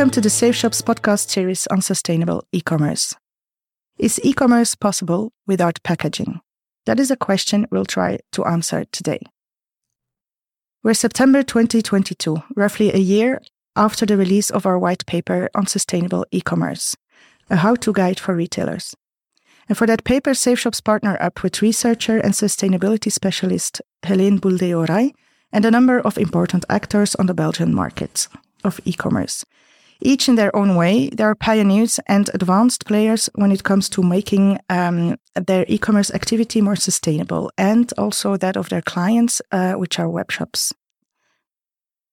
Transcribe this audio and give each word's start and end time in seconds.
Welcome 0.00 0.12
to 0.12 0.22
the 0.22 0.30
Safe 0.30 0.56
Shops 0.56 0.80
podcast 0.80 1.28
series 1.28 1.66
on 1.66 1.82
sustainable 1.82 2.42
e 2.52 2.62
commerce. 2.62 3.14
Is 3.98 4.18
e 4.24 4.32
commerce 4.32 4.74
possible 4.74 5.30
without 5.46 5.78
packaging? 5.82 6.40
That 6.86 6.98
is 6.98 7.10
a 7.10 7.18
question 7.18 7.66
we'll 7.70 7.84
try 7.84 8.20
to 8.32 8.46
answer 8.46 8.86
today. 8.92 9.20
We're 10.82 10.94
September 10.94 11.42
2022, 11.42 12.42
roughly 12.56 12.90
a 12.94 12.96
year 12.96 13.42
after 13.76 14.06
the 14.06 14.16
release 14.16 14.48
of 14.48 14.64
our 14.64 14.78
white 14.78 15.04
paper 15.04 15.50
on 15.54 15.66
sustainable 15.66 16.24
e 16.30 16.40
commerce, 16.40 16.96
a 17.50 17.56
how 17.56 17.74
to 17.74 17.92
guide 17.92 18.18
for 18.18 18.34
retailers. 18.34 18.94
And 19.68 19.76
for 19.76 19.86
that 19.86 20.04
paper, 20.04 20.32
Safe 20.32 20.58
Shops 20.58 20.80
partner 20.80 21.18
up 21.20 21.42
with 21.42 21.60
researcher 21.60 22.16
and 22.16 22.32
sustainability 22.32 23.12
specialist 23.12 23.82
Helene 24.06 24.38
Bouldeau 24.38 25.12
and 25.52 25.64
a 25.66 25.70
number 25.70 26.00
of 26.00 26.16
important 26.16 26.64
actors 26.70 27.14
on 27.16 27.26
the 27.26 27.34
Belgian 27.34 27.74
market 27.74 28.28
of 28.64 28.80
e 28.86 28.94
commerce. 28.94 29.44
Each 30.02 30.28
in 30.28 30.36
their 30.36 30.54
own 30.56 30.76
way, 30.76 31.10
they 31.10 31.24
are 31.24 31.34
pioneers 31.34 32.00
and 32.06 32.30
advanced 32.32 32.86
players 32.86 33.28
when 33.34 33.52
it 33.52 33.64
comes 33.64 33.88
to 33.90 34.02
making 34.02 34.58
um, 34.70 35.18
their 35.34 35.66
e 35.68 35.76
commerce 35.76 36.10
activity 36.10 36.62
more 36.62 36.76
sustainable 36.76 37.50
and 37.58 37.92
also 37.98 38.36
that 38.36 38.56
of 38.56 38.70
their 38.70 38.82
clients, 38.82 39.42
uh, 39.52 39.74
which 39.74 39.98
are 39.98 40.08
web 40.08 40.30
shops. 40.30 40.72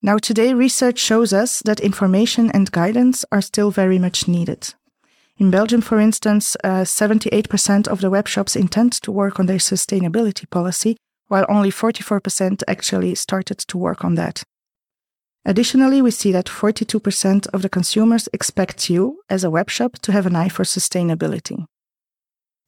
Now, 0.02 0.18
today, 0.18 0.54
research 0.54 0.98
shows 0.98 1.32
us 1.32 1.60
that 1.64 1.80
information 1.80 2.50
and 2.52 2.70
guidance 2.70 3.24
are 3.32 3.40
still 3.40 3.70
very 3.70 3.98
much 3.98 4.28
needed. 4.28 4.74
In 5.38 5.50
Belgium, 5.50 5.80
for 5.80 5.98
instance, 5.98 6.56
uh, 6.62 6.84
78% 6.84 7.88
of 7.88 8.00
the 8.00 8.10
web 8.10 8.28
shops 8.28 8.54
intend 8.54 8.92
to 9.02 9.10
work 9.10 9.40
on 9.40 9.46
their 9.46 9.58
sustainability 9.58 10.48
policy, 10.50 10.96
while 11.28 11.46
only 11.48 11.70
44% 11.70 12.62
actually 12.68 13.14
started 13.14 13.58
to 13.58 13.78
work 13.78 14.04
on 14.04 14.14
that. 14.16 14.44
Additionally, 15.48 16.02
we 16.02 16.10
see 16.10 16.30
that 16.30 16.44
42% 16.44 17.46
of 17.54 17.62
the 17.62 17.70
consumers 17.70 18.28
expect 18.34 18.90
you, 18.90 19.22
as 19.30 19.44
a 19.44 19.48
webshop, 19.48 19.98
to 20.00 20.12
have 20.12 20.26
an 20.26 20.36
eye 20.36 20.50
for 20.50 20.62
sustainability. 20.62 21.64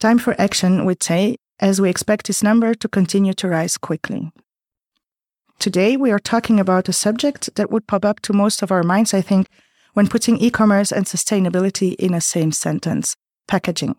Time 0.01 0.19
for 0.19 0.35
action, 0.41 0.87
we'd 0.87 1.03
say, 1.03 1.37
as 1.59 1.79
we 1.79 1.91
expect 1.91 2.27
this 2.27 2.43
number 2.43 2.73
to 2.73 2.89
continue 2.89 3.35
to 3.35 3.49
rise 3.49 3.77
quickly. 3.77 4.33
Today, 5.59 5.99
we 5.99 6.11
are 6.11 6.19
talking 6.19 6.59
about 6.59 6.89
a 6.89 6.95
subject 6.95 7.55
that 7.57 7.71
would 7.71 7.87
pop 7.87 8.03
up 8.03 8.21
to 8.21 8.33
most 8.33 8.63
of 8.63 8.73
our 8.73 8.83
minds, 8.83 9.13
I 9.13 9.21
think, 9.21 9.47
when 9.93 10.09
putting 10.09 10.39
e 10.39 10.51
commerce 10.51 10.91
and 10.91 11.05
sustainability 11.05 11.95
in 11.97 12.15
a 12.15 12.21
same 12.23 12.51
sentence 12.51 13.15
packaging. 13.47 13.95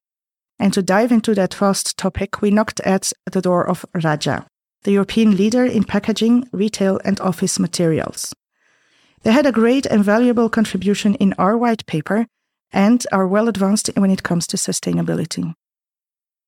And 0.57 0.73
to 0.73 0.81
dive 0.81 1.11
into 1.11 1.35
that 1.35 1.53
vast 1.53 1.99
topic, 1.99 2.41
we 2.41 2.49
knocked 2.49 2.79
at 2.79 3.13
the 3.31 3.43
door 3.43 3.63
of 3.63 3.85
Raja, 3.93 4.47
the 4.85 4.93
European 4.93 5.37
leader 5.37 5.65
in 5.65 5.83
packaging, 5.83 6.49
retail, 6.51 6.99
and 7.05 7.21
office 7.21 7.59
materials. 7.59 8.33
They 9.23 9.31
had 9.31 9.45
a 9.45 9.51
great 9.51 9.85
and 9.85 10.03
valuable 10.03 10.49
contribution 10.49 11.15
in 11.15 11.33
our 11.37 11.57
white 11.57 11.85
paper 11.85 12.25
and 12.71 13.05
are 13.11 13.27
well 13.27 13.47
advanced 13.47 13.89
when 13.95 14.09
it 14.09 14.23
comes 14.23 14.47
to 14.47 14.57
sustainability. 14.57 15.53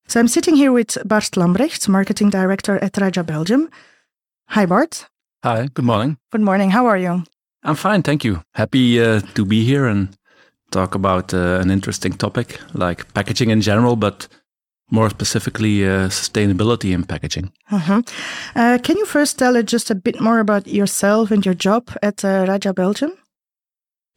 So 0.08 0.20
I'm 0.20 0.28
sitting 0.28 0.56
here 0.56 0.72
with 0.72 0.98
Bart 1.06 1.32
Lambrecht, 1.38 1.88
Marketing 1.88 2.30
Director 2.30 2.78
at 2.84 2.98
Raja 2.98 3.24
Belgium. 3.24 3.70
Hi, 4.50 4.66
Bart. 4.66 5.08
Hi, 5.44 5.68
good 5.74 5.86
morning. 5.86 6.18
Good 6.32 6.42
morning. 6.42 6.72
How 6.72 6.88
are 6.88 6.98
you? 6.98 7.24
I'm 7.64 7.76
fine, 7.76 8.04
thank 8.04 8.24
you. 8.24 8.42
Happy 8.54 9.02
uh, 9.02 9.22
to 9.36 9.46
be 9.46 9.64
here 9.64 9.86
and 9.86 10.10
talk 10.72 10.96
about 10.96 11.34
uh, 11.34 11.60
an 11.62 11.70
interesting 11.70 12.14
topic 12.14 12.60
like 12.74 13.14
packaging 13.14 13.52
in 13.52 13.62
general, 13.62 13.96
but 13.96 14.28
more 14.90 15.10
specifically 15.10 15.86
uh, 15.86 16.10
sustainability 16.10 16.92
in 16.94 17.04
packaging. 17.04 17.52
Uh-huh. 17.72 18.02
Uh, 18.56 18.78
can 18.84 18.98
you 18.98 19.06
first 19.06 19.40
tell 19.40 19.58
us 19.58 19.66
just 19.66 19.90
a 19.90 19.96
bit 19.96 20.22
more 20.22 20.40
about 20.40 20.68
yourself 20.68 21.32
and 21.32 21.46
your 21.46 21.56
job 21.56 21.90
at 22.02 22.24
uh, 22.24 22.46
Raja 22.48 22.74
Belgium? 22.74 23.12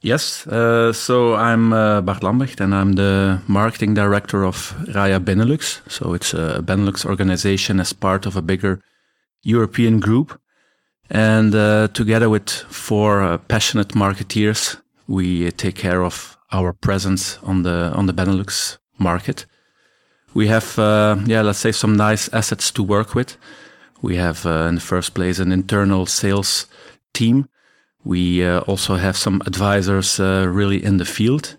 Yes, 0.03 0.47
uh, 0.47 0.93
so 0.93 1.35
I'm 1.35 1.73
uh, 1.73 2.03
Bart 2.03 2.23
Lambrecht 2.23 2.61
and 2.61 2.75
I'm 2.75 2.93
the 2.93 3.41
marketing 3.49 3.95
director 3.95 4.45
of 4.45 4.75
Raja 4.95 5.19
Benelux. 5.19 5.81
So 5.89 6.15
it's 6.15 6.35
a 6.35 6.63
Benelux 6.63 7.07
organization 7.07 7.81
as 7.81 7.93
part 7.93 8.27
of 8.27 8.37
a 8.37 8.43
bigger 8.43 8.81
European 9.43 10.01
group. 10.01 10.39
And 11.09 11.55
uh, 11.55 11.89
together 11.89 12.29
with 12.29 12.51
four 12.51 13.39
passionate 13.49 13.95
marketeers, 13.95 14.77
we 15.07 15.51
take 15.53 15.77
care 15.77 16.03
of 16.03 16.37
our 16.53 16.73
presence 16.73 17.39
on 17.43 17.63
the 17.63 17.93
on 17.95 18.07
the 18.07 18.13
Benelux 18.13 18.79
market 18.99 19.47
we 20.37 20.49
have, 20.49 20.79
uh, 20.79 21.17
yeah, 21.25 21.41
let's 21.41 21.59
say 21.59 21.73
some 21.73 21.97
nice 21.97 22.29
assets 22.35 22.71
to 22.71 22.83
work 22.83 23.15
with. 23.15 23.39
We 24.03 24.17
have, 24.17 24.45
uh, 24.45 24.69
in 24.69 24.75
the 24.75 24.83
first 24.83 25.15
place, 25.15 25.39
an 25.39 25.51
internal 25.51 26.05
sales 26.05 26.67
team. 27.15 27.49
We 28.05 28.45
uh, 28.45 28.61
also 28.67 28.97
have 28.97 29.17
some 29.17 29.41
advisors 29.47 30.21
uh, 30.21 30.47
really 30.47 30.85
in 30.85 30.99
the 30.99 31.07
field. 31.07 31.57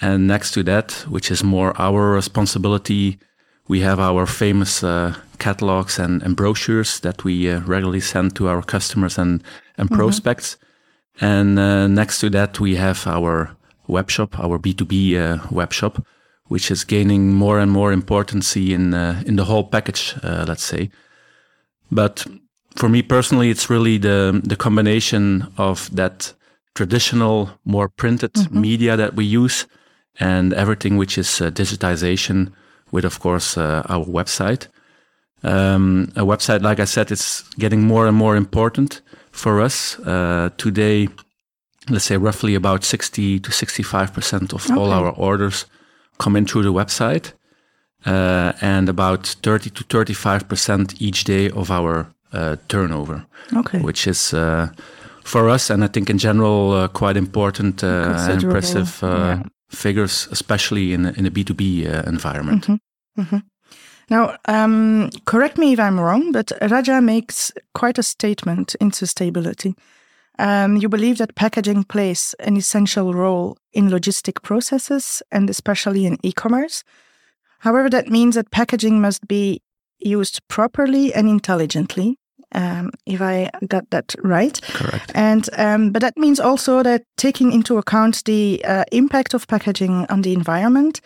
And 0.00 0.28
next 0.28 0.52
to 0.52 0.62
that, 0.62 1.04
which 1.08 1.32
is 1.32 1.42
more 1.42 1.74
our 1.80 2.12
responsibility, 2.12 3.18
we 3.66 3.80
have 3.80 3.98
our 3.98 4.24
famous 4.26 4.84
uh, 4.84 5.16
catalogs 5.40 5.98
and, 5.98 6.22
and, 6.22 6.36
brochures 6.36 7.00
that 7.00 7.24
we 7.24 7.50
uh, 7.50 7.60
regularly 7.62 8.00
send 8.00 8.36
to 8.36 8.46
our 8.46 8.62
customers 8.62 9.18
and, 9.18 9.42
and 9.76 9.88
mm-hmm. 9.88 9.98
prospects. 9.98 10.58
And 11.20 11.56
next 11.94 12.20
to 12.20 12.30
that, 12.30 12.60
we 12.60 12.76
have 12.76 13.04
our 13.06 13.56
web 13.88 14.10
shop, 14.10 14.38
our 14.38 14.58
B2B 14.60 15.50
web 15.50 15.72
shop, 15.72 16.06
which 16.52 16.70
is 16.70 16.84
gaining 16.84 17.32
more 17.32 17.58
and 17.58 17.70
more 17.72 17.94
importance 17.94 18.54
in 18.56 18.92
uh, 18.94 19.22
in 19.26 19.36
the 19.36 19.44
whole 19.44 19.64
package, 19.64 20.14
uh, 20.22 20.44
let's 20.46 20.64
say. 20.64 20.90
But 21.90 22.26
for 22.76 22.88
me 22.88 23.02
personally, 23.02 23.50
it's 23.50 23.70
really 23.70 23.98
the 23.98 24.40
the 24.44 24.56
combination 24.56 25.46
of 25.56 25.88
that 25.96 26.34
traditional, 26.74 27.48
more 27.64 27.88
printed 27.88 28.32
mm 28.34 28.46
-hmm. 28.46 28.60
media 28.60 28.96
that 28.96 29.14
we 29.14 29.38
use, 29.38 29.66
and 30.18 30.52
everything 30.52 30.98
which 30.98 31.18
is 31.18 31.40
uh, 31.40 31.50
digitization, 31.52 32.52
with 32.90 33.04
of 33.04 33.18
course 33.18 33.60
uh, 33.60 33.82
our 33.88 34.06
website. 34.06 34.68
Um, 35.44 36.08
a 36.14 36.24
website, 36.24 36.68
like 36.68 36.82
I 36.82 36.86
said, 36.86 37.10
it's 37.10 37.44
getting 37.56 37.86
more 37.86 38.08
and 38.08 38.16
more 38.16 38.36
important 38.36 39.02
for 39.30 39.64
us 39.64 39.98
uh, 39.98 40.48
today. 40.56 41.08
Let's 41.88 42.04
say 42.04 42.18
roughly 42.18 42.54
about 42.54 42.84
sixty 42.84 43.40
to 43.40 43.50
sixty-five 43.50 44.08
percent 44.12 44.52
of 44.52 44.64
okay. 44.64 44.80
all 44.80 44.90
our 44.90 45.14
orders 45.16 45.66
come 46.22 46.38
in 46.38 46.46
through 46.46 46.62
the 46.62 46.72
website, 46.72 47.32
uh, 48.06 48.52
and 48.60 48.88
about 48.88 49.26
30 49.42 49.70
to 49.70 49.84
35% 49.84 51.00
each 51.00 51.24
day 51.24 51.50
of 51.50 51.70
our 51.70 52.06
uh, 52.32 52.56
turnover. 52.68 53.26
Okay. 53.56 53.78
Which 53.80 54.06
is 54.06 54.32
uh, 54.32 54.68
for 55.24 55.48
us, 55.48 55.70
and 55.70 55.84
I 55.84 55.88
think 55.88 56.10
in 56.10 56.18
general, 56.18 56.72
uh, 56.72 56.88
quite 56.88 57.16
important 57.16 57.82
uh, 57.82 58.14
and 58.28 58.42
impressive 58.42 59.02
uh, 59.02 59.06
yeah. 59.06 59.42
figures, 59.68 60.28
especially 60.30 60.92
in, 60.92 61.06
in 61.06 61.26
a 61.26 61.30
B2B 61.30 61.62
environment. 62.06 62.68
Mm 62.68 62.74
-hmm. 62.74 63.22
Mm 63.22 63.26
-hmm. 63.28 63.42
Now, 64.08 64.36
um, 64.48 65.10
correct 65.24 65.56
me 65.56 65.72
if 65.72 65.78
I'm 65.78 65.98
wrong, 65.98 66.32
but 66.32 66.52
Raja 66.60 67.00
makes 67.00 67.52
quite 67.78 67.98
a 67.98 68.02
statement 68.02 68.76
in 68.78 68.90
sustainability. 68.90 69.74
Um, 70.42 70.76
you 70.76 70.88
believe 70.88 71.18
that 71.18 71.36
packaging 71.36 71.84
plays 71.84 72.34
an 72.40 72.56
essential 72.56 73.14
role 73.14 73.56
in 73.72 73.90
logistic 73.90 74.42
processes 74.42 75.22
and 75.30 75.48
especially 75.48 76.04
in 76.04 76.18
e 76.24 76.32
commerce. 76.32 76.82
However, 77.60 77.88
that 77.90 78.08
means 78.08 78.34
that 78.34 78.50
packaging 78.50 79.00
must 79.00 79.28
be 79.28 79.60
used 80.00 80.40
properly 80.48 81.14
and 81.14 81.28
intelligently. 81.28 82.18
Um, 82.54 82.90
if 83.06 83.22
I 83.22 83.50
got 83.68 83.88
that 83.90 84.16
right. 84.24 84.60
Correct. 84.62 85.12
And 85.14 85.48
um, 85.56 85.92
but 85.92 86.02
that 86.02 86.16
means 86.16 86.40
also 86.40 86.82
that 86.82 87.02
taking 87.16 87.52
into 87.52 87.78
account 87.78 88.24
the 88.24 88.64
uh, 88.64 88.84
impact 88.90 89.34
of 89.34 89.46
packaging 89.46 90.06
on 90.10 90.22
the 90.22 90.32
environment 90.32 91.00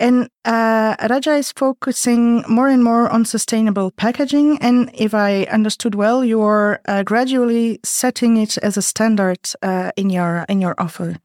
and 0.00 0.28
uh, 0.44 0.94
Raja 1.10 1.34
is 1.34 1.52
focusing 1.52 2.44
more 2.48 2.68
and 2.68 2.84
more 2.84 3.08
on 3.10 3.24
sustainable 3.24 3.90
packaging. 3.90 4.58
And 4.60 4.90
if 4.94 5.12
I 5.12 5.44
understood 5.44 5.94
well, 5.94 6.24
you're 6.24 6.80
uh, 6.86 7.02
gradually 7.02 7.80
setting 7.84 8.36
it 8.36 8.58
as 8.58 8.76
a 8.76 8.82
standard 8.82 9.40
uh, 9.62 9.90
in 9.96 10.10
your 10.10 10.44
in 10.48 10.60
your 10.60 10.74
offer. 10.78 11.16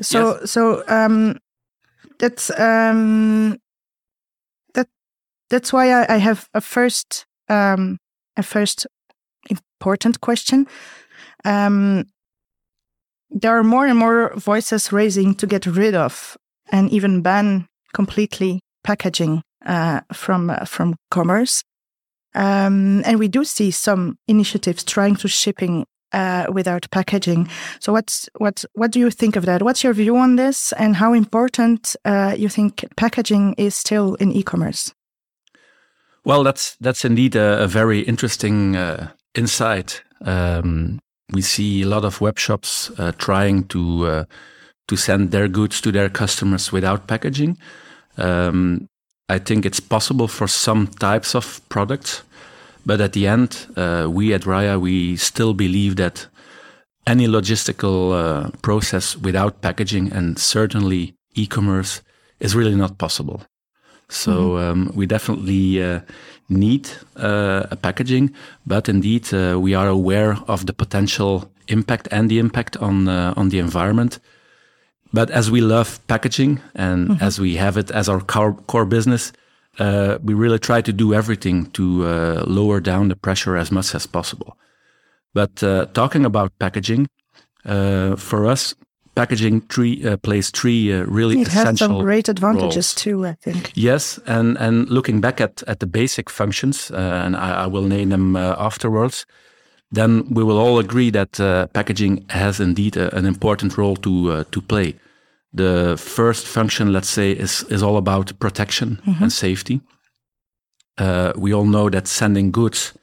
So 0.00 0.38
yes. 0.40 0.50
so 0.50 0.84
um, 0.86 1.38
that's 2.18 2.50
um, 2.58 3.58
that 4.74 4.88
that's 5.50 5.72
why 5.72 5.90
I, 5.90 6.14
I 6.14 6.16
have 6.18 6.48
a 6.54 6.60
first 6.60 7.26
um, 7.48 7.98
a 8.36 8.42
first 8.44 8.86
important 9.50 10.20
question. 10.20 10.66
Um, 11.44 12.04
there 13.30 13.58
are 13.58 13.64
more 13.64 13.86
and 13.86 13.98
more 13.98 14.32
voices 14.36 14.92
raising 14.92 15.34
to 15.34 15.46
get 15.46 15.66
rid 15.66 15.96
of 15.96 16.36
and 16.70 16.90
even 16.90 17.22
ban 17.22 17.68
completely 17.94 18.60
packaging 18.82 19.42
uh, 19.64 20.00
from 20.12 20.50
uh, 20.50 20.66
from 20.66 20.96
commerce. 21.10 21.62
Um, 22.34 23.02
and 23.04 23.18
we 23.18 23.28
do 23.28 23.44
see 23.44 23.70
some 23.70 24.16
initiatives 24.26 24.84
trying 24.84 25.16
to 25.16 25.28
shipping 25.28 25.86
uh, 26.12 26.46
without 26.52 26.86
packaging. 26.90 27.48
So, 27.80 27.92
what's 27.92 28.28
what 28.38 28.64
what 28.74 28.92
do 28.92 29.00
you 29.00 29.10
think 29.10 29.36
of 29.36 29.46
that? 29.46 29.62
What's 29.62 29.82
your 29.82 29.94
view 29.94 30.16
on 30.16 30.36
this, 30.36 30.72
and 30.72 30.96
how 30.96 31.12
important 31.12 31.96
uh, 32.04 32.34
you 32.36 32.48
think 32.48 32.84
packaging 32.96 33.54
is 33.56 33.74
still 33.74 34.14
in 34.14 34.32
e-commerce? 34.32 34.92
Well, 36.24 36.44
that's 36.44 36.76
that's 36.80 37.04
indeed 37.04 37.36
a, 37.36 37.62
a 37.62 37.66
very 37.66 38.00
interesting 38.00 38.76
uh, 38.76 39.08
insight. 39.34 40.02
Um, 40.24 41.00
we 41.32 41.42
see 41.42 41.82
a 41.82 41.88
lot 41.88 42.04
of 42.04 42.20
web 42.20 42.38
shops 42.38 42.90
uh, 42.98 43.12
trying 43.18 43.64
to 43.68 44.26
to 44.88 44.96
send 44.96 45.30
their 45.30 45.48
goods 45.48 45.80
to 45.80 45.92
their 45.92 46.08
customers 46.08 46.72
without 46.72 47.06
packaging. 47.06 47.58
Um, 48.16 48.88
I 49.28 49.38
think 49.38 49.64
it's 49.64 49.80
possible 49.80 50.28
for 50.28 50.46
some 50.46 50.86
types 50.86 51.34
of 51.34 51.60
products, 51.68 52.22
but 52.84 53.00
at 53.00 53.12
the 53.12 53.26
end, 53.26 53.66
uh, 53.76 54.06
we 54.10 54.34
at 54.34 54.46
Raja 54.46 54.78
we 54.78 55.16
still 55.16 55.54
believe 55.54 55.96
that 55.96 56.28
any 57.06 57.26
logistical 57.26 58.12
uh, 58.12 58.50
process 58.62 59.16
without 59.16 59.60
packaging 59.60 60.12
and 60.12 60.38
certainly 60.38 61.14
e-commerce 61.34 62.02
is 62.40 62.54
really 62.54 62.74
not 62.74 62.98
possible. 62.98 63.42
So 64.08 64.32
mm-hmm. 64.32 64.70
um, 64.70 64.92
we 64.94 65.06
definitely 65.06 65.82
uh, 65.82 66.00
need 66.48 66.90
uh, 67.16 67.64
a 67.70 67.76
packaging, 67.76 68.34
but 68.66 68.88
indeed 68.88 69.32
uh, 69.32 69.58
we 69.58 69.74
are 69.74 69.88
aware 69.88 70.36
of 70.46 70.66
the 70.66 70.72
potential 70.72 71.50
impact 71.68 72.08
and 72.10 72.30
the 72.30 72.38
impact 72.38 72.76
on 72.76 73.08
uh, 73.08 73.32
on 73.36 73.48
the 73.48 73.58
environment. 73.58 74.20
But 75.14 75.30
as 75.30 75.50
we 75.50 75.60
love 75.60 75.98
packaging 76.06 76.60
and 76.74 77.08
mm-hmm. 77.08 77.24
as 77.24 77.38
we 77.38 77.56
have 77.56 77.78
it 77.78 77.90
as 77.90 78.08
our 78.08 78.20
core, 78.20 78.54
core 78.66 78.86
business, 78.86 79.32
uh, 79.78 80.18
we 80.22 80.34
really 80.34 80.58
try 80.58 80.82
to 80.82 80.92
do 80.92 81.14
everything 81.14 81.70
to 81.72 81.84
uh, 82.06 82.44
lower 82.46 82.80
down 82.80 83.08
the 83.08 83.16
pressure 83.16 83.56
as 83.56 83.70
much 83.70 83.94
as 83.94 84.06
possible. 84.06 84.56
But 85.32 85.56
talking 85.94 86.24
about 86.24 86.52
packaging, 86.58 87.08
for 88.16 88.46
us, 88.46 88.74
packaging 89.14 89.60
three 89.62 90.04
uh, 90.04 90.16
plays 90.16 90.50
three 90.50 90.92
uh, 90.92 91.04
really 91.04 91.40
it 91.40 91.48
essential 91.48 91.68
It 91.68 91.70
has 91.70 91.78
some 91.78 91.98
great 92.00 92.28
advantages 92.28 92.74
roles. 92.74 92.94
too 92.94 93.26
i 93.26 93.32
think 93.32 93.72
yes 93.74 94.18
and 94.26 94.58
and 94.58 94.88
looking 94.90 95.20
back 95.20 95.40
at 95.40 95.62
at 95.66 95.78
the 95.78 95.86
basic 95.86 96.30
functions 96.30 96.90
uh, 96.90 97.22
and 97.24 97.36
I, 97.36 97.64
I, 97.64 97.66
will 97.66 97.86
name 97.86 98.08
them 98.10 98.36
uh, 98.36 98.56
afterwards 98.58 99.26
then 99.92 100.26
we 100.34 100.42
will 100.42 100.58
all 100.58 100.78
agree 100.78 101.10
that 101.10 101.40
uh, 101.40 101.66
packaging 101.68 102.24
has 102.28 102.60
indeed 102.60 102.96
a, 102.96 103.14
an 103.16 103.26
important 103.26 103.76
role 103.76 103.96
to 103.96 104.32
uh, 104.32 104.44
to 104.50 104.60
play 104.60 104.94
the 105.54 105.96
first 105.96 106.46
function 106.46 106.92
let's 106.92 107.10
say 107.10 107.32
is 107.32 107.64
is 107.68 107.82
all 107.82 107.96
about 107.96 108.38
protection 108.38 108.88
mm 109.04 109.14
-hmm. 109.14 109.22
and 109.22 109.32
safety 109.32 109.80
we 111.36 111.54
all 111.54 111.66
know 111.66 111.90
that 111.90 112.08
sending 112.08 112.52
goods 112.52 112.94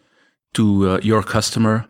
to 0.53 0.63
your 1.01 1.23
customer 1.23 1.89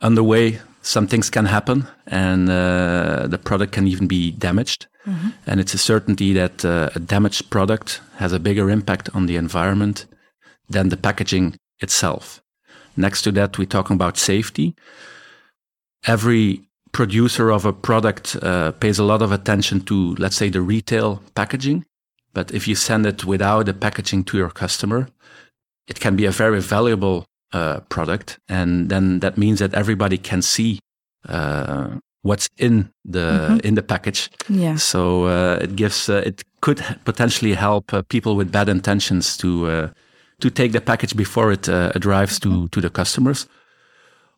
on 0.00 0.14
the 0.14 0.22
way 0.22 0.60
some 0.82 1.06
things 1.06 1.30
can 1.30 1.46
happen 1.46 1.86
and 2.06 2.48
uh, 2.48 3.26
the 3.26 3.38
product 3.38 3.72
can 3.72 3.86
even 3.86 4.06
be 4.06 4.30
damaged. 4.30 4.86
Mm-hmm. 5.06 5.28
And 5.46 5.60
it's 5.60 5.74
a 5.74 5.78
certainty 5.78 6.32
that 6.34 6.64
uh, 6.64 6.90
a 6.94 6.98
damaged 6.98 7.50
product 7.50 8.00
has 8.16 8.32
a 8.32 8.38
bigger 8.38 8.70
impact 8.70 9.10
on 9.14 9.26
the 9.26 9.36
environment 9.36 10.06
than 10.68 10.88
the 10.88 10.96
packaging 10.96 11.56
itself. 11.80 12.42
Next 12.96 13.22
to 13.22 13.32
that, 13.32 13.58
we're 13.58 13.66
talking 13.66 13.94
about 13.94 14.16
safety. 14.16 14.74
Every 16.04 16.67
producer 16.92 17.50
of 17.50 17.64
a 17.64 17.72
product 17.72 18.36
uh, 18.42 18.72
pays 18.72 18.98
a 18.98 19.04
lot 19.04 19.22
of 19.22 19.32
attention 19.32 19.80
to, 19.82 20.14
let's 20.18 20.36
say, 20.36 20.50
the 20.50 20.60
retail 20.60 21.22
packaging. 21.34 21.84
But 22.32 22.52
if 22.52 22.68
you 22.68 22.74
send 22.74 23.06
it 23.06 23.24
without 23.24 23.66
the 23.66 23.74
packaging 23.74 24.24
to 24.24 24.36
your 24.36 24.50
customer, 24.50 25.08
it 25.86 26.00
can 26.00 26.16
be 26.16 26.26
a 26.26 26.30
very 26.30 26.60
valuable 26.60 27.26
uh, 27.52 27.80
product, 27.88 28.38
and 28.48 28.90
then 28.90 29.20
that 29.20 29.38
means 29.38 29.58
that 29.58 29.74
everybody 29.74 30.18
can 30.18 30.42
see 30.42 30.78
uh, 31.28 31.98
what's 32.22 32.48
in 32.58 32.90
the 33.04 33.18
mm-hmm. 33.18 33.66
in 33.66 33.74
the 33.74 33.82
package. 33.82 34.30
Yeah. 34.48 34.76
So 34.76 35.24
uh, 35.24 35.58
it 35.62 35.76
gives 35.76 36.08
uh, 36.08 36.22
it 36.26 36.44
could 36.60 36.84
potentially 37.04 37.54
help 37.54 37.92
uh, 37.92 38.02
people 38.08 38.36
with 38.36 38.52
bad 38.52 38.68
intentions 38.68 39.36
to 39.38 39.66
uh, 39.66 39.88
to 40.40 40.50
take 40.50 40.72
the 40.72 40.80
package 40.80 41.16
before 41.16 41.52
it 41.52 41.68
arrives 41.68 42.38
to 42.40 42.68
to 42.68 42.80
the 42.80 42.90
customers. 42.90 43.46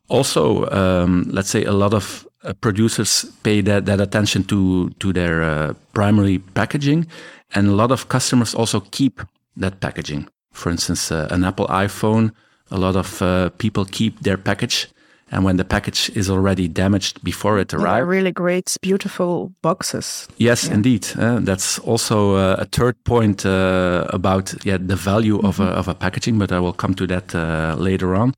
Also, 0.08 0.68
um, 0.70 1.24
let's 1.30 1.50
say 1.50 1.64
a 1.64 1.72
lot 1.72 1.94
of 1.94 2.26
producers 2.60 3.26
pay 3.42 3.60
that, 3.62 3.86
that 3.86 4.00
attention 4.00 4.44
to 4.44 4.90
to 4.98 5.12
their 5.12 5.74
primary 5.92 6.38
packaging, 6.54 7.06
and 7.54 7.68
a 7.68 7.72
lot 7.72 7.90
of 7.90 8.08
customers 8.08 8.54
also 8.54 8.80
keep 8.90 9.20
that 9.56 9.80
packaging. 9.80 10.28
For 10.52 10.70
instance, 10.70 11.10
an 11.10 11.44
Apple 11.44 11.66
iPhone 11.68 12.32
a 12.70 12.78
lot 12.78 12.96
of 12.96 13.20
uh, 13.22 13.50
people 13.58 13.84
keep 13.84 14.20
their 14.20 14.36
package 14.36 14.88
and 15.32 15.44
when 15.44 15.56
the 15.56 15.64
package 15.64 16.10
is 16.16 16.28
already 16.28 16.66
damaged 16.66 17.22
before 17.22 17.60
it 17.60 17.72
arrives. 17.72 18.06
really 18.06 18.32
great, 18.32 18.76
beautiful 18.82 19.52
boxes. 19.62 20.26
Yes, 20.38 20.66
yeah. 20.66 20.74
indeed. 20.74 21.06
Uh, 21.16 21.38
that's 21.40 21.78
also 21.78 22.34
uh, 22.34 22.56
a 22.58 22.64
third 22.64 22.96
point 23.04 23.46
uh, 23.46 24.06
about 24.12 24.52
yeah, 24.64 24.76
the 24.76 24.96
value 24.96 25.36
mm 25.36 25.40
-hmm. 25.40 25.48
of, 25.48 25.60
a, 25.60 25.62
mm-hmm. 25.62 25.78
of 25.78 25.88
a 25.88 25.94
packaging, 25.94 26.38
but 26.38 26.50
I 26.50 26.58
will 26.58 26.74
come 26.74 26.94
to 26.94 27.06
that 27.06 27.34
uh, 27.34 27.74
later 27.78 28.14
on. 28.14 28.32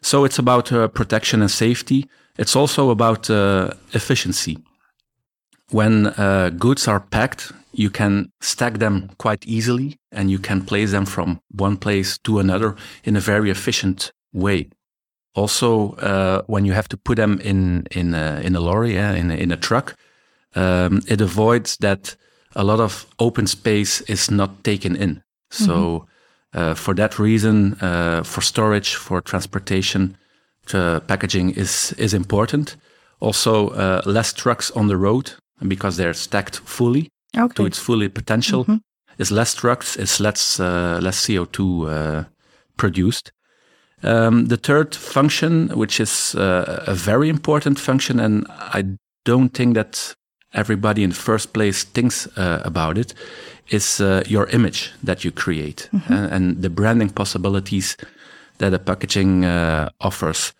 So 0.00 0.24
it's 0.24 0.38
about 0.38 0.72
uh, 0.72 0.88
protection 0.88 1.40
and 1.40 1.50
safety. 1.50 2.08
It's 2.38 2.56
also 2.56 2.90
about 2.90 3.30
uh, 3.30 3.70
efficiency. 3.92 4.58
When 5.70 6.12
goods 6.58 6.86
are 6.86 7.00
packed, 7.00 7.52
you 7.72 7.90
can 7.90 8.30
stack 8.40 8.78
them 8.78 9.10
quite 9.18 9.44
easily 9.46 9.98
and 10.12 10.30
you 10.30 10.38
can 10.38 10.64
place 10.64 10.92
them 10.92 11.06
from 11.06 11.40
one 11.50 11.76
place 11.76 12.18
to 12.18 12.38
another 12.38 12.74
in 13.04 13.16
a 13.16 13.20
very 13.20 13.50
efficient 13.50 14.12
way. 14.32 14.68
Also, 15.34 15.92
uh, 15.96 16.42
when 16.46 16.64
you 16.64 16.72
have 16.72 16.88
to 16.88 16.96
put 16.96 17.16
them 17.16 17.38
in 17.40 17.86
in 17.90 18.14
a, 18.14 18.40
in 18.42 18.56
a 18.56 18.60
lorry, 18.60 18.94
yeah, 18.94 19.12
in 19.12 19.30
a, 19.30 19.34
in 19.34 19.52
a 19.52 19.56
truck, 19.56 19.94
um, 20.54 21.02
it 21.06 21.20
avoids 21.20 21.76
that 21.78 22.16
a 22.54 22.64
lot 22.64 22.80
of 22.80 23.06
open 23.18 23.46
space 23.46 24.00
is 24.02 24.30
not 24.30 24.64
taken 24.64 24.96
in. 24.96 25.22
So, 25.50 25.74
mm 25.74 26.00
-hmm. 26.00 26.15
Uh, 26.54 26.74
for 26.74 26.94
that 26.94 27.18
reason, 27.18 27.74
uh, 27.80 28.22
for 28.22 28.40
storage, 28.40 28.94
for 28.94 29.20
transportation, 29.20 30.16
packaging 31.06 31.50
is 31.50 31.92
is 31.98 32.14
important. 32.14 32.76
Also, 33.18 33.68
uh, 33.70 34.02
less 34.04 34.32
trucks 34.32 34.70
on 34.72 34.88
the 34.88 34.96
road 34.96 35.32
because 35.66 35.96
they're 35.96 36.14
stacked 36.14 36.60
fully 36.64 37.08
okay. 37.36 37.54
to 37.54 37.66
its 37.66 37.78
fully 37.78 38.08
potential. 38.08 38.64
Mm 38.64 38.74
-hmm. 38.74 38.80
Is 39.18 39.30
less 39.30 39.54
trucks, 39.54 39.96
is 39.96 40.18
less 40.18 40.60
uh, 40.60 40.98
less 41.00 41.26
CO 41.26 41.46
two 41.46 41.88
uh, 41.88 42.24
produced. 42.74 43.32
Um, 44.02 44.48
the 44.48 44.60
third 44.60 44.94
function, 44.94 45.70
which 45.74 46.00
is 46.00 46.34
uh, 46.34 46.84
a 46.86 46.94
very 46.94 47.28
important 47.28 47.80
function, 47.80 48.20
and 48.20 48.46
I 48.74 48.98
don't 49.22 49.54
think 49.54 49.74
that 49.74 50.16
everybody 50.52 51.02
in 51.02 51.12
first 51.12 51.52
place 51.52 51.84
thinks 51.84 52.26
uh, 52.36 52.60
about 52.64 52.98
it, 52.98 53.14
is 53.68 54.00
uh, 54.00 54.22
your 54.26 54.46
image 54.50 54.92
that 55.04 55.24
you 55.24 55.32
create 55.32 55.88
mm 55.92 56.00
-hmm. 56.00 56.32
and 56.32 56.62
the 56.62 56.70
branding 56.70 57.12
possibilities 57.12 57.96
that 58.56 58.72
a 58.72 58.78
packaging 58.78 59.44
uh, 59.44 59.86
offers. 59.96 60.52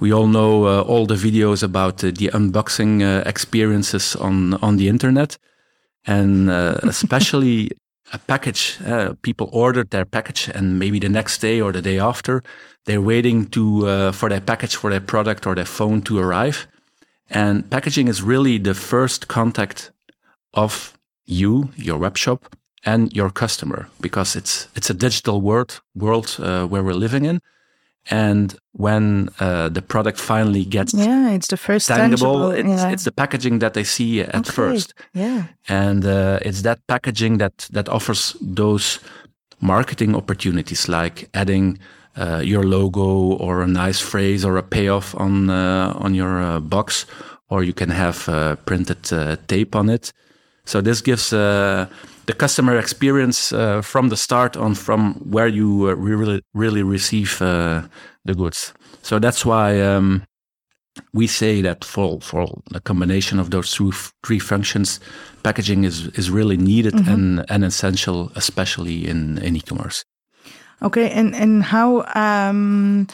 We 0.00 0.14
all 0.14 0.28
know 0.28 0.66
all 0.66 1.06
the 1.06 1.16
videos 1.16 1.62
about 1.62 1.98
the 1.98 2.30
unboxing 2.32 3.02
experiences 3.26 4.16
on 4.16 4.56
on 4.60 4.76
the 4.76 4.86
internet 4.86 5.38
and 6.08 6.50
uh, 6.50 6.78
especially 6.82 7.70
a 8.12 8.18
package. 8.18 8.78
Uh, 8.84 9.12
people 9.22 9.48
ordered 9.52 9.90
their 9.90 10.04
package, 10.04 10.48
and 10.54 10.78
maybe 10.78 10.98
the 10.98 11.08
next 11.08 11.38
day 11.38 11.60
or 11.60 11.72
the 11.72 11.82
day 11.82 11.98
after, 11.98 12.42
they're 12.86 13.02
waiting 13.02 13.46
to 13.50 13.86
uh, 13.86 14.12
for 14.12 14.28
their 14.28 14.40
package 14.40 14.74
for 14.74 14.90
their 14.90 15.00
product 15.00 15.46
or 15.46 15.54
their 15.54 15.66
phone 15.66 16.00
to 16.02 16.18
arrive. 16.18 16.66
And 17.30 17.68
packaging 17.70 18.08
is 18.08 18.22
really 18.22 18.58
the 18.58 18.74
first 18.74 19.28
contact 19.28 19.92
of 20.54 20.98
you, 21.26 21.70
your 21.76 21.98
web 21.98 22.16
shop, 22.16 22.56
and 22.84 23.12
your 23.12 23.30
customer 23.30 23.88
because 24.00 24.36
it's 24.36 24.68
it's 24.74 24.90
a 24.90 24.94
digital 24.94 25.40
world 25.40 25.80
world 25.94 26.36
uh, 26.38 26.66
where 26.66 26.82
we're 26.82 27.00
living 27.06 27.24
in 27.24 27.40
and 28.10 28.56
when 28.72 29.28
uh, 29.40 29.68
the 29.68 29.82
product 29.82 30.18
finally 30.18 30.64
gets 30.64 30.94
yeah 30.94 31.30
it's 31.30 31.48
the 31.48 31.56
first 31.56 31.88
tangible, 31.88 32.50
tangible 32.50 32.50
it's, 32.50 32.82
yeah. 32.82 32.90
it's 32.90 33.04
the 33.04 33.12
packaging 33.12 33.58
that 33.58 33.74
they 33.74 33.84
see 33.84 34.20
at 34.20 34.34
okay. 34.34 34.52
first 34.52 34.94
yeah 35.12 35.44
and 35.68 36.04
uh, 36.04 36.38
it's 36.42 36.62
that 36.62 36.78
packaging 36.86 37.38
that 37.38 37.68
that 37.72 37.88
offers 37.88 38.36
those 38.40 39.00
marketing 39.60 40.14
opportunities 40.14 40.88
like 40.88 41.28
adding 41.34 41.78
uh, 42.16 42.40
your 42.44 42.62
logo 42.62 43.36
or 43.36 43.62
a 43.62 43.66
nice 43.66 44.00
phrase 44.00 44.44
or 44.44 44.56
a 44.56 44.62
payoff 44.62 45.14
on 45.14 45.50
uh, 45.50 45.92
on 45.96 46.14
your 46.14 46.40
uh, 46.42 46.60
box 46.60 47.06
or 47.50 47.62
you 47.62 47.72
can 47.72 47.90
have 47.90 48.28
uh, 48.28 48.56
printed 48.64 49.02
tape 49.48 49.74
on 49.76 49.88
it 49.88 50.12
so 50.64 50.80
this 50.80 51.00
gives 51.00 51.32
the 52.28 52.34
customer 52.34 52.78
experience 52.78 53.52
uh, 53.52 53.80
from 53.80 54.10
the 54.10 54.16
start 54.16 54.56
on 54.56 54.74
from 54.74 55.14
where 55.30 55.48
you 55.48 55.88
uh, 55.88 55.94
really 55.94 56.42
really 56.54 56.82
receive 56.82 57.40
uh, 57.40 57.82
the 58.26 58.34
goods. 58.34 58.74
So 59.02 59.18
that's 59.18 59.46
why 59.46 59.80
um, 59.80 60.24
we 61.14 61.26
say 61.26 61.62
that 61.62 61.84
for 61.84 62.20
for 62.20 62.46
a 62.74 62.80
combination 62.80 63.40
of 63.40 63.48
those 63.48 63.72
two 63.72 63.92
three 64.26 64.38
functions, 64.38 65.00
packaging 65.42 65.84
is 65.84 66.08
is 66.18 66.30
really 66.30 66.56
needed 66.56 66.94
mm 66.94 67.04
-hmm. 67.04 67.12
and 67.12 67.50
and 67.50 67.64
essential, 67.64 68.30
especially 68.34 69.08
in 69.08 69.38
in 69.38 69.56
e-commerce. 69.56 70.04
Okay, 70.80 71.10
and 71.10 71.34
and 71.34 71.62
how 71.62 72.04
um, 72.14 73.06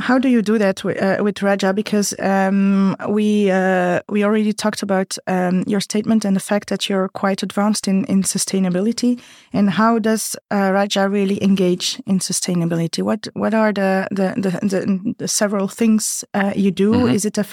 how 0.00 0.18
do 0.18 0.28
you 0.28 0.42
do 0.42 0.58
that 0.58 0.82
with, 0.82 1.00
uh, 1.00 1.22
with 1.22 1.42
Raja? 1.42 1.72
Because 1.72 2.14
um, 2.18 2.96
we 3.08 3.50
uh, 3.50 4.00
we 4.08 4.24
already 4.24 4.52
talked 4.52 4.82
about 4.82 5.16
um, 5.26 5.64
your 5.66 5.80
statement 5.80 6.24
and 6.24 6.34
the 6.34 6.40
fact 6.40 6.68
that 6.68 6.88
you're 6.88 7.08
quite 7.08 7.42
advanced 7.42 7.86
in, 7.88 8.04
in 8.04 8.22
sustainability. 8.22 9.20
And 9.52 9.70
how 9.70 9.98
does 9.98 10.36
uh, 10.50 10.70
Raja 10.72 11.08
really 11.08 11.42
engage 11.42 12.00
in 12.06 12.18
sustainability? 12.18 13.02
What 13.02 13.28
what 13.34 13.54
are 13.54 13.72
the 13.72 14.08
the, 14.10 14.34
the, 14.36 14.50
the, 14.66 15.14
the 15.18 15.28
several 15.28 15.68
things 15.68 16.24
uh, 16.34 16.52
you 16.56 16.70
do? 16.72 16.92
Mm 16.92 17.02
-hmm. 17.02 17.14
Is 17.14 17.24
it 17.24 17.38
a 17.38 17.44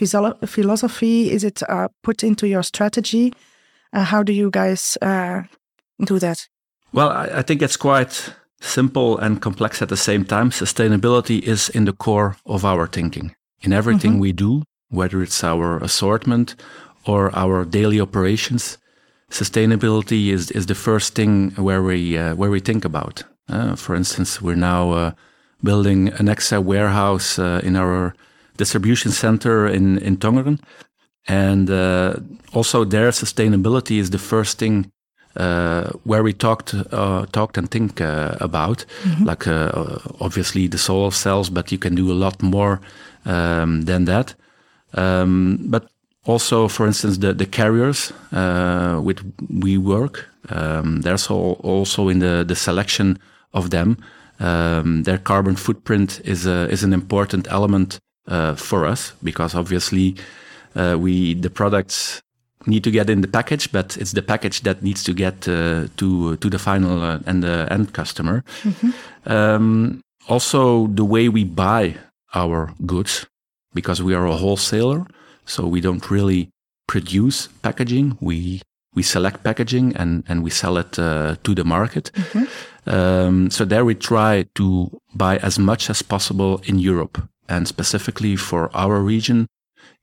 philosophy? 0.46 1.32
Is 1.32 1.44
it 1.44 1.62
uh, 1.70 1.86
put 2.02 2.24
into 2.24 2.46
your 2.46 2.64
strategy? 2.64 3.34
Uh, 3.96 4.04
how 4.04 4.24
do 4.24 4.34
you 4.34 4.50
guys 4.50 4.98
do 5.98 6.20
that? 6.20 6.50
Well, 6.92 7.10
I, 7.10 7.40
I 7.40 7.44
think 7.44 7.62
it's 7.62 7.78
quite 7.78 8.36
simple 8.60 9.18
and 9.18 9.42
complex 9.42 9.82
at 9.82 9.90
the 9.90 9.98
same 9.98 10.26
time. 10.26 10.50
Sustainability 10.50 11.42
is 11.42 11.70
in 11.70 11.86
the 11.86 11.94
core 11.94 12.38
of 12.46 12.66
our 12.66 12.88
thinking. 12.88 13.36
In 13.62 13.74
everything 13.74 14.14
mm 14.14 14.18
-hmm. 14.18 14.22
we 14.22 14.34
do, 14.34 14.62
whether 14.90 15.22
it's 15.22 15.44
our 15.44 15.84
assortment 15.84 16.56
or 17.06 17.32
our 17.34 17.66
daily 17.70 18.02
operations, 18.02 18.78
sustainability 19.30 20.32
is, 20.32 20.52
is 20.52 20.66
the 20.66 20.76
first 20.76 21.14
thing 21.14 21.54
where 21.56 21.82
we, 21.82 22.18
uh, 22.18 22.36
where 22.36 22.52
we 22.52 22.62
think 22.62 22.86
about. 22.86 23.26
Uh, 23.50 23.76
for 23.76 23.96
instance, 23.96 24.42
we're 24.42 24.56
now 24.56 24.92
uh, 24.92 25.12
building 25.62 26.14
an 26.20 26.28
extra 26.28 26.60
warehouse 26.62 27.42
uh, 27.42 27.60
in 27.64 27.76
our 27.76 28.14
distribution 28.58 29.12
center 29.12 29.68
in, 29.68 29.98
in 30.00 30.18
Tongeren. 30.18 30.60
And 31.28 31.70
uh, 31.70 32.16
also 32.54 32.86
there, 32.86 33.12
sustainability 33.12 33.98
is 34.00 34.10
the 34.10 34.18
first 34.18 34.58
thing 34.58 34.92
where 36.04 36.24
we 36.24 36.34
talked 36.34 36.74
uh, 36.74 37.26
talked 37.32 37.58
and 37.58 37.70
think 37.70 38.02
uh, 38.02 38.36
about, 38.40 38.86
mm 39.04 39.12
-hmm. 39.12 39.26
like 39.26 39.50
obviously 40.20 40.70
the 40.70 40.78
solar 40.78 41.12
cells, 41.12 41.50
but 41.50 41.72
you 41.72 41.80
can 41.80 41.96
do 41.96 42.12
a 42.12 42.16
lot 42.16 42.42
more 42.42 42.80
um, 43.26 43.86
than 43.86 44.06
that. 44.06 44.36
Um, 44.92 45.58
but 45.70 45.84
also, 46.24 46.68
for 46.68 46.86
instance, 46.86 47.20
the 47.20 47.34
the 47.34 47.50
carriers 47.50 48.14
with 49.04 49.20
we 49.64 49.78
work. 49.78 50.30
Um, 50.50 51.02
there's 51.02 51.30
also 51.64 52.10
in 52.10 52.20
the 52.20 52.44
the 52.46 52.56
selection 52.56 53.18
of 53.52 53.70
them. 53.70 53.98
Um, 54.40 55.04
their 55.04 55.18
carbon 55.18 55.56
footprint 55.56 56.22
is 56.24 56.46
a, 56.46 56.70
is 56.70 56.84
an 56.84 56.94
important 56.94 57.48
element 57.50 58.00
uh, 58.28 58.56
for 58.56 58.86
us 58.86 59.14
because 59.24 59.56
obviously 59.56 60.16
uh, 60.76 60.96
we 61.00 61.34
the 61.34 61.50
products 61.50 62.20
need 62.68 62.84
to 62.84 62.92
get 62.92 63.10
in 63.10 63.22
the 63.22 63.28
package, 63.28 63.72
but 63.72 63.98
it's 63.98 64.12
the 64.12 64.22
package 64.22 64.62
that 64.62 64.82
needs 64.82 65.04
to 65.04 65.14
get 65.14 65.48
uh, 65.48 65.88
to 65.98 66.36
to 66.38 66.50
the 66.50 66.60
final 66.60 67.02
uh, 67.02 67.20
and 67.26 67.44
the 67.44 67.68
end 67.70 67.92
customer. 67.92 68.44
Mm 68.64 68.74
-hmm. 68.80 68.92
um, 69.24 70.00
also, 70.28 70.88
the 70.94 71.08
way 71.08 71.30
we 71.30 71.46
buy 71.46 71.98
our 72.34 72.74
goods, 72.78 73.26
because 73.74 74.04
we 74.04 74.16
are 74.16 74.28
a 74.28 74.36
wholesaler, 74.36 75.06
so 75.46 75.70
we 75.70 75.80
don't 75.82 76.06
really 76.10 76.50
produce 76.86 77.50
packaging. 77.62 78.18
We 78.20 78.62
we 78.96 79.04
select 79.04 79.44
packaging 79.44 79.96
and 79.96 80.24
and 80.28 80.44
we 80.44 80.50
sell 80.50 80.78
it 80.78 81.00
uh, 81.00 81.36
to 81.42 81.54
the 81.54 81.64
market. 81.64 82.12
Mm 82.16 82.24
-hmm. 82.24 82.48
um, 82.96 83.50
so 83.52 83.66
there 83.66 83.84
we 83.84 83.96
try 83.96 84.46
to 84.54 84.90
buy 85.14 85.40
as 85.42 85.58
much 85.58 85.90
as 85.90 86.02
possible 86.02 86.60
in 86.62 86.80
Europe, 86.80 87.22
and 87.48 87.68
specifically 87.68 88.38
for 88.38 88.70
our 88.74 89.06
region, 89.08 89.48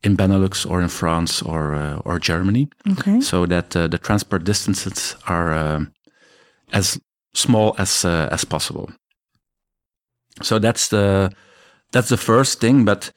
in 0.03 0.17
Benelux 0.17 0.69
or 0.71 0.83
in 0.83 0.89
France 0.89 1.43
or 1.43 1.75
uh, 1.75 2.01
or 2.05 2.19
Germany. 2.19 2.69
Okay. 2.93 3.21
So 3.21 3.47
that 3.47 3.77
uh, 3.77 3.89
the 3.89 3.99
transport 3.99 4.45
distances 4.45 5.17
are 5.27 5.53
uh, 5.53 5.85
as 6.73 7.01
small 7.35 7.75
as 7.79 8.05
uh, 8.05 8.29
as 8.31 8.45
possible. 8.45 8.91
So 10.43 10.59
that's 10.59 10.89
the 10.89 11.31
that's 11.93 12.09
the 12.09 12.17
first 12.17 12.61
thing, 12.61 12.85
but 12.85 13.13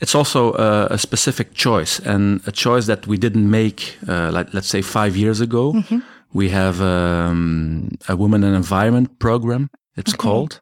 it's 0.00 0.14
also 0.14 0.52
a, 0.54 0.86
a 0.90 0.98
specific 0.98 1.54
choice 1.54 1.98
and 1.98 2.40
a 2.46 2.52
choice 2.52 2.86
that 2.86 3.06
we 3.06 3.16
didn't 3.16 3.50
make, 3.50 3.96
uh, 4.08 4.30
like 4.32 4.54
let's 4.54 4.68
say 4.68 4.82
five 4.82 5.16
years 5.16 5.40
ago. 5.40 5.72
Mm 5.72 5.84
-hmm. 5.88 6.02
We 6.30 6.50
have 6.50 6.82
um, 6.84 7.88
a 8.06 8.14
woman 8.14 8.44
and 8.44 8.54
environment 8.54 9.18
program. 9.18 9.70
It's 9.94 10.14
okay. 10.14 10.28
called 10.28 10.60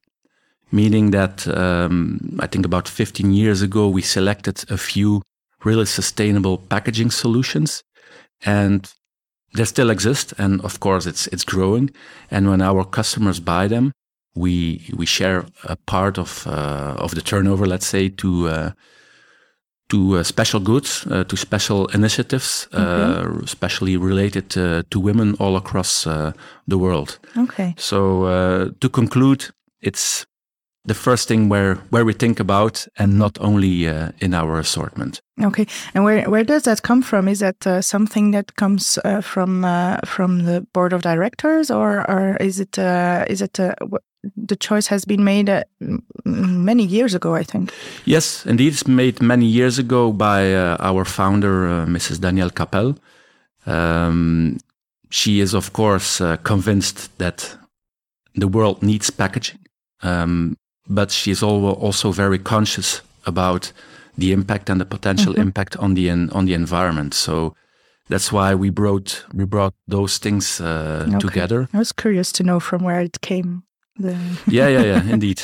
meaning 0.71 1.13
that 1.13 1.47
um, 1.49 2.39
I 2.41 2.47
think 2.47 2.67
about 2.67 2.89
15 2.89 3.33
years 3.33 3.63
ago 3.63 3.89
we 3.89 4.03
selected 4.03 4.65
a 4.71 4.77
few 4.77 5.23
really 5.66 5.87
sustainable 5.87 6.58
packaging 6.58 7.11
solutions. 7.12 7.82
And 8.44 8.80
they 9.56 9.64
still 9.64 9.90
exist. 9.90 10.35
And 10.38 10.61
of 10.62 10.78
course, 10.80 11.06
it's, 11.11 11.26
it's 11.28 11.44
growing. 11.44 11.90
And 12.30 12.49
when 12.49 12.62
our 12.62 12.85
customers 12.85 13.40
buy 13.40 13.68
them, 13.68 13.92
we, 14.35 14.87
we 14.96 15.06
share 15.06 15.46
a 15.64 15.76
part 15.76 16.18
of, 16.18 16.46
uh, 16.46 16.94
of 17.04 17.11
the 17.14 17.23
turnover, 17.23 17.66
let's 17.66 17.87
say, 17.87 18.08
to, 18.11 18.49
uh, 18.49 18.70
to 19.88 20.18
uh, 20.18 20.23
special 20.23 20.61
goods, 20.61 21.06
uh, 21.06 21.25
to 21.25 21.37
special 21.37 21.87
initiatives, 21.94 22.68
mm-hmm. 22.73 23.44
especially 23.44 23.96
related 23.96 24.50
to 24.50 25.00
women 25.00 25.35
all 25.38 25.56
across 25.56 26.06
uh, 26.06 26.32
the 26.68 26.76
world. 26.76 27.18
Okay. 27.37 27.75
So 27.78 28.25
uh, 28.25 28.70
to 28.80 28.88
conclude, 28.88 29.46
it's 29.80 30.26
the 30.87 30.95
first 30.95 31.28
thing 31.28 31.49
where 31.49 31.75
where 31.90 32.05
we 32.05 32.12
think 32.12 32.40
about 32.40 32.87
and 32.97 33.19
not 33.19 33.38
only 33.40 33.88
uh, 33.88 34.11
in 34.21 34.35
our 34.35 34.59
assortment. 34.59 35.21
Okay 35.43 35.66
and 35.95 36.05
where 36.05 36.31
where 36.31 36.45
does 36.45 36.62
that 36.62 36.83
come 36.83 37.02
from? 37.02 37.28
Is 37.28 37.38
that 37.40 37.66
uh, 37.66 37.83
something 37.83 38.33
that 38.33 38.55
comes 38.55 38.99
uh, 39.05 39.21
from 39.21 39.64
uh, 39.64 39.97
from 40.05 40.45
the 40.45 40.66
board 40.73 40.93
of 40.93 41.02
directors 41.02 41.71
or 41.71 42.09
or 42.11 42.37
is 42.37 42.61
it 42.61 42.78
uh, 42.78 43.25
is 43.28 43.43
it 43.43 43.61
uh, 43.61 43.75
the 44.49 44.57
choice 44.57 44.88
has 44.88 45.05
been 45.05 45.23
made 45.23 45.64
many 46.25 46.85
years 46.85 47.14
ago 47.14 47.35
i 47.35 47.45
think? 47.45 47.73
Yes 48.05 48.47
indeed 48.47 48.73
it's 48.73 48.87
made 48.87 49.21
many 49.21 49.47
years 49.47 49.78
ago 49.78 50.12
by 50.12 50.55
our 50.81 51.05
founder 51.05 51.87
mrs 51.87 52.19
Danièle 52.19 52.55
Kapel. 52.55 52.95
Um, 53.66 54.59
she 55.11 55.40
is 55.40 55.55
of 55.55 55.73
course 55.73 56.23
convinced 56.43 57.19
that 57.19 57.59
the 58.35 58.49
world 58.49 58.83
needs 58.83 59.11
packaging. 59.11 59.59
Um, 60.02 60.57
but 60.88 61.11
she's 61.11 61.43
also 61.43 62.12
very 62.12 62.38
conscious 62.38 63.02
about 63.25 63.73
the 64.19 64.33
impact 64.33 64.71
and 64.71 64.81
the 64.81 64.87
potential 64.87 65.33
mm 65.33 65.38
-hmm. 65.38 65.47
impact 65.47 65.76
on 65.76 65.95
the 65.95 66.11
on 66.33 66.47
the 66.47 66.55
environment. 66.55 67.14
So 67.14 67.55
that's 68.09 68.31
why 68.31 68.55
we 68.55 68.71
brought 68.71 69.26
we 69.35 69.47
brought 69.47 69.75
those 69.88 70.19
things 70.19 70.61
uh, 70.61 71.05
okay. 71.07 71.19
together. 71.19 71.69
I 71.73 71.78
was 71.78 71.93
curious 71.93 72.33
to 72.33 72.43
know 72.43 72.61
from 72.61 72.83
where 72.83 73.02
it 73.02 73.21
came. 73.21 73.62
Yeah, 74.47 74.69
yeah, 74.69 74.85
yeah, 74.85 75.11
indeed. 75.11 75.40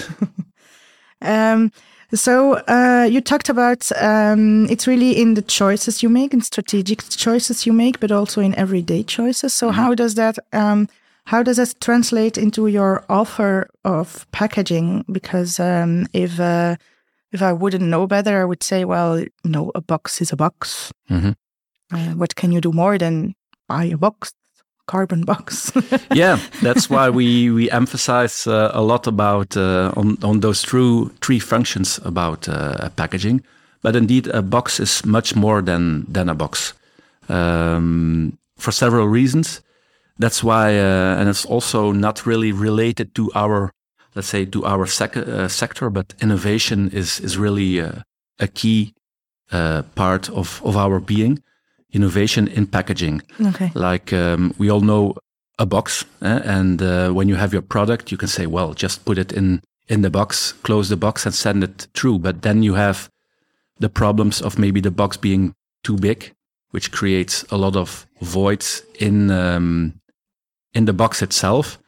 um, 1.20 1.70
so 2.14 2.60
uh, 2.68 3.08
you 3.10 3.20
talked 3.20 3.48
about 3.48 3.90
um, 4.00 4.66
it's 4.68 4.86
really 4.86 5.12
in 5.12 5.34
the 5.34 5.42
choices 5.42 6.02
you 6.02 6.10
make, 6.10 6.34
in 6.34 6.42
strategic 6.42 7.08
choices 7.08 7.64
you 7.64 7.72
make, 7.72 7.98
but 7.98 8.10
also 8.10 8.40
in 8.40 8.54
everyday 8.54 9.02
choices. 9.04 9.54
So 9.54 9.66
mm 9.66 9.72
-hmm. 9.72 9.82
how 9.82 9.94
does 9.94 10.14
that 10.14 10.38
um, 10.52 10.86
how 11.26 11.42
does 11.42 11.56
that 11.56 11.80
translate 11.80 12.36
into 12.36 12.66
your 12.66 13.04
offer 13.08 13.68
of 13.84 14.26
packaging? 14.32 15.04
Because 15.10 15.60
um, 15.60 16.06
if 16.12 16.40
uh, 16.40 16.76
if 17.30 17.42
I 17.42 17.52
wouldn't 17.52 17.84
know 17.84 18.06
better, 18.06 18.42
I 18.42 18.44
would 18.44 18.62
say, 18.62 18.84
well, 18.84 19.20
you 19.20 19.30
know, 19.44 19.70
a 19.74 19.80
box 19.80 20.20
is 20.20 20.32
a 20.32 20.36
box. 20.36 20.92
Mm-hmm. 21.10 21.30
Uh, 21.94 22.14
what 22.14 22.34
can 22.34 22.52
you 22.52 22.60
do 22.60 22.72
more 22.72 22.98
than 22.98 23.34
buy 23.68 23.84
a 23.84 23.96
box? 23.96 24.32
Carbon 24.86 25.24
box. 25.24 25.72
yeah, 26.12 26.38
that's 26.60 26.90
why 26.90 27.08
we 27.08 27.50
we 27.50 27.70
emphasize 27.70 28.46
uh, 28.46 28.70
a 28.74 28.82
lot 28.82 29.06
about 29.06 29.56
uh, 29.56 29.92
on 29.96 30.18
on 30.22 30.40
those 30.40 30.62
true 30.62 31.10
three 31.20 31.38
functions 31.38 32.00
about 32.04 32.48
uh, 32.48 32.88
packaging. 32.96 33.42
But 33.82 33.96
indeed, 33.96 34.26
a 34.28 34.42
box 34.42 34.80
is 34.80 35.04
much 35.04 35.36
more 35.36 35.62
than 35.62 36.04
than 36.12 36.28
a 36.28 36.34
box 36.34 36.74
um, 37.28 38.38
for 38.58 38.72
several 38.72 39.06
reasons 39.06 39.62
that's 40.18 40.42
why, 40.42 40.78
uh, 40.78 41.16
and 41.18 41.28
it's 41.28 41.44
also 41.44 41.92
not 41.92 42.26
really 42.26 42.52
related 42.52 43.14
to 43.14 43.30
our, 43.34 43.72
let's 44.14 44.28
say, 44.28 44.44
to 44.46 44.64
our 44.64 44.86
sec 44.86 45.16
uh, 45.16 45.48
sector, 45.48 45.90
but 45.90 46.14
innovation 46.20 46.90
is 46.90 47.20
is 47.20 47.38
really 47.38 47.80
uh, 47.80 48.02
a 48.38 48.48
key 48.48 48.94
uh, 49.50 49.82
part 49.94 50.28
of 50.30 50.60
of 50.64 50.76
our 50.76 51.00
being. 51.00 51.42
Innovation 51.92 52.48
in 52.48 52.66
packaging. 52.66 53.20
Okay. 53.38 53.70
Like 53.74 54.14
um, 54.14 54.54
we 54.56 54.70
all 54.70 54.80
know 54.80 55.14
a 55.58 55.66
box, 55.66 56.06
eh? 56.22 56.40
and 56.44 56.80
uh, 56.80 57.10
when 57.10 57.28
you 57.28 57.36
have 57.36 57.52
your 57.52 57.62
product, 57.62 58.10
you 58.10 58.16
can 58.16 58.28
say, 58.28 58.46
well, 58.46 58.72
just 58.72 59.04
put 59.04 59.18
it 59.18 59.32
in 59.32 59.60
in 59.88 60.02
the 60.02 60.10
box, 60.10 60.52
close 60.62 60.88
the 60.88 60.96
box, 60.96 61.26
and 61.26 61.34
send 61.34 61.62
it 61.62 61.88
through. 61.94 62.18
But 62.18 62.42
then 62.42 62.62
you 62.62 62.74
have 62.74 63.10
the 63.78 63.88
problems 63.88 64.40
of 64.40 64.58
maybe 64.58 64.80
the 64.80 64.90
box 64.90 65.16
being 65.16 65.54
too 65.82 65.96
big, 65.96 66.32
which 66.70 66.90
creates 66.90 67.44
a 67.50 67.56
lot 67.56 67.76
of 67.76 68.06
voids 68.20 68.82
in 68.98 69.30
um, 69.30 70.00
in 70.74 70.84
the 70.86 70.92
box 70.92 71.22
itself. 71.22 71.78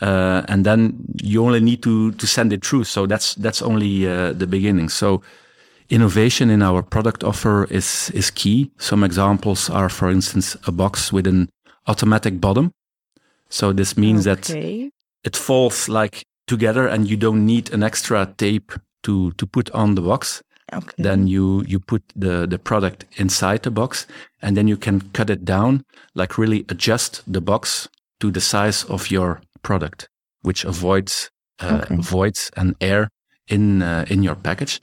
Uh, 0.00 0.42
and 0.48 0.64
then 0.64 0.94
you 1.22 1.44
only 1.44 1.60
need 1.60 1.82
to 1.82 2.12
to 2.12 2.26
send 2.26 2.52
it 2.52 2.64
through. 2.64 2.84
So 2.84 3.06
that's 3.06 3.34
that's 3.34 3.62
only 3.62 4.06
uh, 4.06 4.32
the 4.32 4.46
beginning. 4.46 4.90
So 4.90 5.22
innovation 5.88 6.50
in 6.50 6.62
our 6.62 6.82
product 6.82 7.24
offer 7.24 7.66
is 7.70 8.10
is 8.14 8.30
key. 8.30 8.70
Some 8.78 9.02
examples 9.02 9.68
are, 9.70 9.88
for 9.88 10.10
instance, 10.10 10.56
a 10.66 10.72
box 10.72 11.12
with 11.12 11.26
an 11.26 11.48
automatic 11.86 12.40
bottom. 12.40 12.70
So 13.48 13.72
this 13.72 13.96
means 13.96 14.26
okay. 14.26 14.34
that 14.34 14.90
it 15.24 15.36
falls 15.36 15.88
like 15.88 16.22
together, 16.46 16.86
and 16.86 17.08
you 17.08 17.16
don't 17.16 17.44
need 17.44 17.72
an 17.72 17.82
extra 17.82 18.32
tape 18.36 18.72
to 19.02 19.32
to 19.32 19.46
put 19.46 19.70
on 19.70 19.94
the 19.94 20.02
box. 20.02 20.42
Okay. 20.72 21.02
Then 21.02 21.26
you 21.26 21.64
you 21.66 21.80
put 21.80 22.02
the 22.14 22.46
the 22.46 22.58
product 22.58 23.04
inside 23.16 23.62
the 23.62 23.70
box, 23.70 24.06
and 24.42 24.56
then 24.56 24.68
you 24.68 24.76
can 24.76 25.00
cut 25.12 25.30
it 25.30 25.44
down, 25.44 25.82
like 26.14 26.38
really 26.38 26.64
adjust 26.68 27.22
the 27.26 27.40
box 27.40 27.88
to 28.20 28.30
the 28.30 28.40
size 28.40 28.84
of 28.88 29.10
your 29.10 29.40
product, 29.62 30.08
which 30.42 30.64
avoids 30.64 31.30
uh, 31.62 31.80
Okay. 31.82 31.96
voids 31.96 32.50
and 32.56 32.74
air 32.80 33.08
in 33.48 33.82
uh, 33.82 34.04
in 34.10 34.22
your 34.22 34.36
package. 34.36 34.80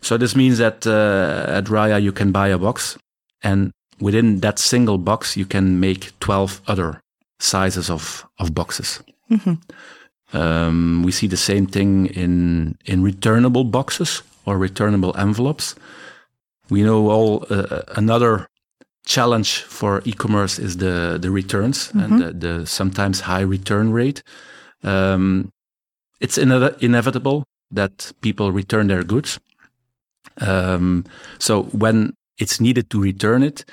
So 0.00 0.16
this 0.18 0.34
means 0.34 0.56
that 0.58 0.86
uh, 0.86 1.44
at 1.58 1.68
Raja 1.68 1.98
you 1.98 2.12
can 2.12 2.32
buy 2.32 2.48
a 2.52 2.58
box, 2.58 2.96
and 3.42 3.70
within 4.00 4.40
that 4.40 4.58
single 4.58 4.98
box 4.98 5.36
you 5.36 5.46
can 5.46 5.78
make 5.80 6.12
twelve 6.20 6.60
other 6.66 7.00
sizes 7.38 7.90
of 7.90 8.24
of 8.38 8.50
boxes. 8.54 9.00
Mhm. 9.30 9.58
Um, 10.32 11.02
we 11.04 11.12
see 11.12 11.28
the 11.28 11.36
same 11.36 11.66
thing 11.66 12.06
in 12.06 12.76
in 12.84 13.02
returnable 13.04 13.64
boxes 13.64 14.22
or 14.44 14.58
returnable 14.58 15.12
envelopes. 15.16 15.74
We 16.70 16.82
know 16.82 17.10
all 17.10 17.44
uh, 17.50 17.82
another 17.96 18.46
challenge 19.06 19.62
for 19.62 20.02
e-commerce 20.04 20.58
is 20.58 20.76
the 20.76 21.18
the 21.20 21.30
returns 21.30 21.90
and 21.94 22.20
the, 22.20 22.32
the 22.32 22.66
sometimes 22.66 23.20
high 23.20 23.40
return 23.40 23.92
rate. 23.92 24.22
Um, 24.82 25.52
it's 26.20 26.38
ine- 26.38 26.74
inevitable 26.80 27.44
that 27.70 28.12
people 28.20 28.52
return 28.52 28.88
their 28.88 29.04
goods. 29.04 29.38
Um, 30.40 31.04
so 31.38 31.64
when 31.72 32.14
it's 32.38 32.60
needed 32.60 32.90
to 32.90 33.00
return 33.00 33.42
it, 33.42 33.64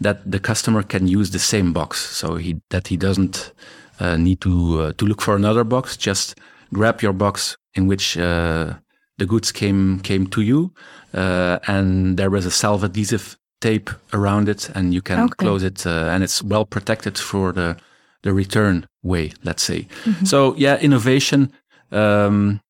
that 0.00 0.30
the 0.30 0.40
customer 0.40 0.82
can 0.82 1.06
use 1.06 1.30
the 1.30 1.38
same 1.38 1.72
box, 1.72 1.98
so 2.16 2.36
he 2.36 2.60
that 2.70 2.88
he 2.88 2.96
doesn't 2.96 3.52
uh, 4.00 4.16
need 4.16 4.40
to 4.40 4.80
uh, 4.80 4.92
to 4.96 5.06
look 5.06 5.20
for 5.20 5.36
another 5.36 5.64
box. 5.64 5.96
Just 5.96 6.38
grab 6.72 7.02
your 7.02 7.12
box 7.12 7.56
in 7.74 7.86
which 7.86 8.16
uh, 8.16 8.74
the 9.18 9.26
goods 9.26 9.52
came 9.52 10.00
came 10.00 10.26
to 10.26 10.40
you, 10.40 10.72
uh, 11.14 11.58
and 11.66 12.16
there 12.16 12.34
is 12.34 12.46
a 12.46 12.50
self-adhesive 12.50 13.36
tape 13.60 13.90
around 14.12 14.48
it, 14.48 14.70
and 14.74 14.92
you 14.94 15.02
can 15.02 15.18
Okay. 15.20 15.34
close 15.36 15.62
it, 15.66 15.86
uh, 15.86 15.90
and 16.14 16.22
it's 16.24 16.42
well 16.42 16.64
protected 16.64 17.18
for 17.18 17.52
the 17.52 17.76
the 18.22 18.32
return 18.32 18.86
way. 19.02 19.32
Let's 19.42 19.62
say. 19.62 19.86
So 20.24 20.54
yeah, 20.58 20.78
innovation. 20.80 21.52
Um, 21.92 22.60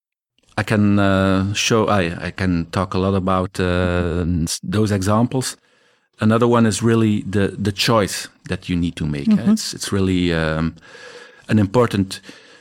I 0.59 0.63
can 0.63 0.99
uh, 0.99 1.55
show. 1.55 1.87
I 1.89 2.27
I 2.27 2.31
can 2.31 2.67
talk 2.71 2.95
a 2.95 2.99
lot 2.99 3.15
about 3.15 3.59
uh, 3.61 4.25
those 4.63 4.95
examples. 4.95 5.57
Another 6.21 6.47
one 6.47 6.69
is 6.69 6.83
really 6.83 7.23
the 7.31 7.49
the 7.65 7.73
choice 7.73 8.29
that 8.49 8.69
you 8.69 8.77
need 8.77 8.95
to 8.97 9.07
make. 9.07 9.29
It's 9.49 9.75
it's 9.75 9.93
really 9.93 10.33
um, 10.35 10.75
an 11.49 11.59
important 11.59 12.21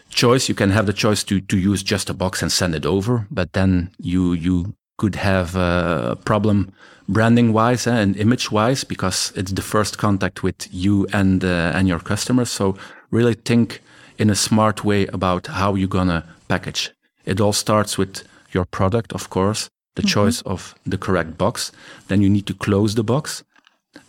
choice. 0.09 0.49
You 0.49 0.55
can 0.55 0.69
have 0.71 0.85
the 0.85 0.93
choice 0.93 1.23
to 1.25 1.39
to 1.41 1.57
use 1.57 1.83
just 1.83 2.09
a 2.09 2.13
box 2.13 2.41
and 2.41 2.51
send 2.51 2.75
it 2.75 2.85
over, 2.85 3.27
but 3.29 3.51
then 3.53 3.89
you 3.97 4.33
you 4.33 4.73
could 4.97 5.15
have 5.15 5.55
a 5.59 6.15
problem 6.25 6.71
branding 7.09 7.51
wise 7.51 7.87
and 7.87 8.15
image 8.17 8.51
wise 8.51 8.83
because 8.83 9.33
it's 9.35 9.51
the 9.51 9.61
first 9.61 9.97
contact 9.97 10.43
with 10.43 10.67
you 10.71 11.07
and 11.11 11.43
uh, 11.43 11.75
and 11.75 11.87
your 11.87 11.99
customers. 11.99 12.49
So 12.51 12.75
really 13.11 13.33
think 13.33 13.81
in 14.17 14.29
a 14.29 14.35
smart 14.35 14.83
way 14.83 15.07
about 15.07 15.47
how 15.47 15.75
you're 15.75 15.87
gonna 15.87 16.23
package. 16.47 16.91
It 17.25 17.41
all 17.41 17.53
starts 17.53 17.97
with 17.97 18.23
your 18.53 18.65
product, 18.65 19.13
of 19.13 19.29
course, 19.29 19.69
the 19.95 20.03
choice 20.03 20.41
of 20.45 20.75
the 20.85 20.97
correct 20.97 21.37
box. 21.37 21.71
Then 22.07 22.21
you 22.21 22.29
need 22.29 22.45
to 22.45 22.53
close 22.53 22.95
the 22.95 23.03
box. 23.03 23.43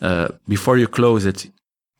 Uh, 0.02 0.28
before 0.46 0.78
you 0.78 0.86
close 0.88 1.24
it, 1.26 1.50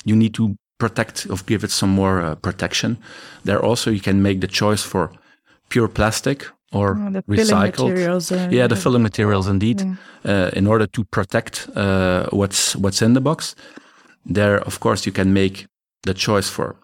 you 0.04 0.16
need 0.16 0.34
to 0.34 0.56
protect 0.78 1.26
or 1.30 1.36
give 1.46 1.64
it 1.64 1.70
some 1.70 1.90
more 1.90 2.20
uh, 2.20 2.34
protection. 2.34 2.96
There 3.44 3.64
also 3.64 3.90
you 3.90 4.00
can 4.00 4.22
make 4.22 4.40
the 4.40 4.48
choice 4.48 4.82
for 4.82 5.10
pure 5.68 5.88
plastic 5.88 6.46
or 6.72 6.96
Oh, 6.98 7.22
recycled. 7.28 7.90
uh, 8.32 8.48
Yeah, 8.50 8.68
the 8.68 8.76
filling 8.76 9.02
materials 9.02 9.46
indeed, 9.48 9.80
uh, 10.24 10.50
in 10.52 10.66
order 10.66 10.86
to 10.86 11.04
protect 11.04 11.68
uh, 11.76 12.26
what's 12.30 12.74
what's 12.76 13.02
in 13.02 13.14
the 13.14 13.20
box. 13.20 13.54
There, 14.34 14.60
of 14.66 14.78
course, 14.80 15.06
you 15.06 15.12
can 15.12 15.32
make 15.32 15.66
the 16.02 16.14
choice 16.14 16.48
for 16.48 16.76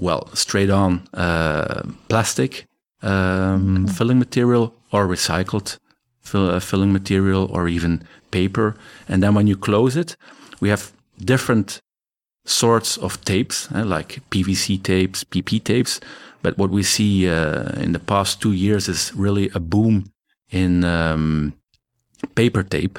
well, 0.00 0.28
straight 0.34 0.70
on 0.70 1.02
uh, 1.14 1.82
plastic 2.08 2.66
um, 3.02 3.86
filling 3.86 4.18
material 4.18 4.72
or 4.90 5.06
recycled 5.06 5.78
fill, 6.20 6.50
uh, 6.50 6.60
filling 6.60 6.92
material 6.92 7.48
or 7.52 7.68
even 7.68 8.02
paper. 8.30 8.74
And 9.08 9.22
then 9.22 9.34
when 9.34 9.46
you 9.46 9.56
close 9.56 9.96
it, 10.00 10.16
we 10.60 10.68
have 10.70 10.92
different 11.24 11.80
sorts 12.46 12.96
of 12.98 13.20
tapes, 13.24 13.68
eh, 13.74 13.82
like 13.84 14.20
PVC 14.30 14.82
tapes, 14.82 15.24
PP 15.24 15.62
tapes. 15.62 16.00
But 16.44 16.58
what 16.58 16.70
we 16.70 16.82
see 16.82 17.26
uh, 17.26 17.70
in 17.80 17.92
the 17.92 17.98
past 17.98 18.42
two 18.42 18.52
years 18.52 18.86
is 18.86 19.12
really 19.16 19.48
a 19.54 19.60
boom 19.60 20.12
in 20.50 20.84
um, 20.84 21.54
paper 22.34 22.62
tape. 22.62 22.98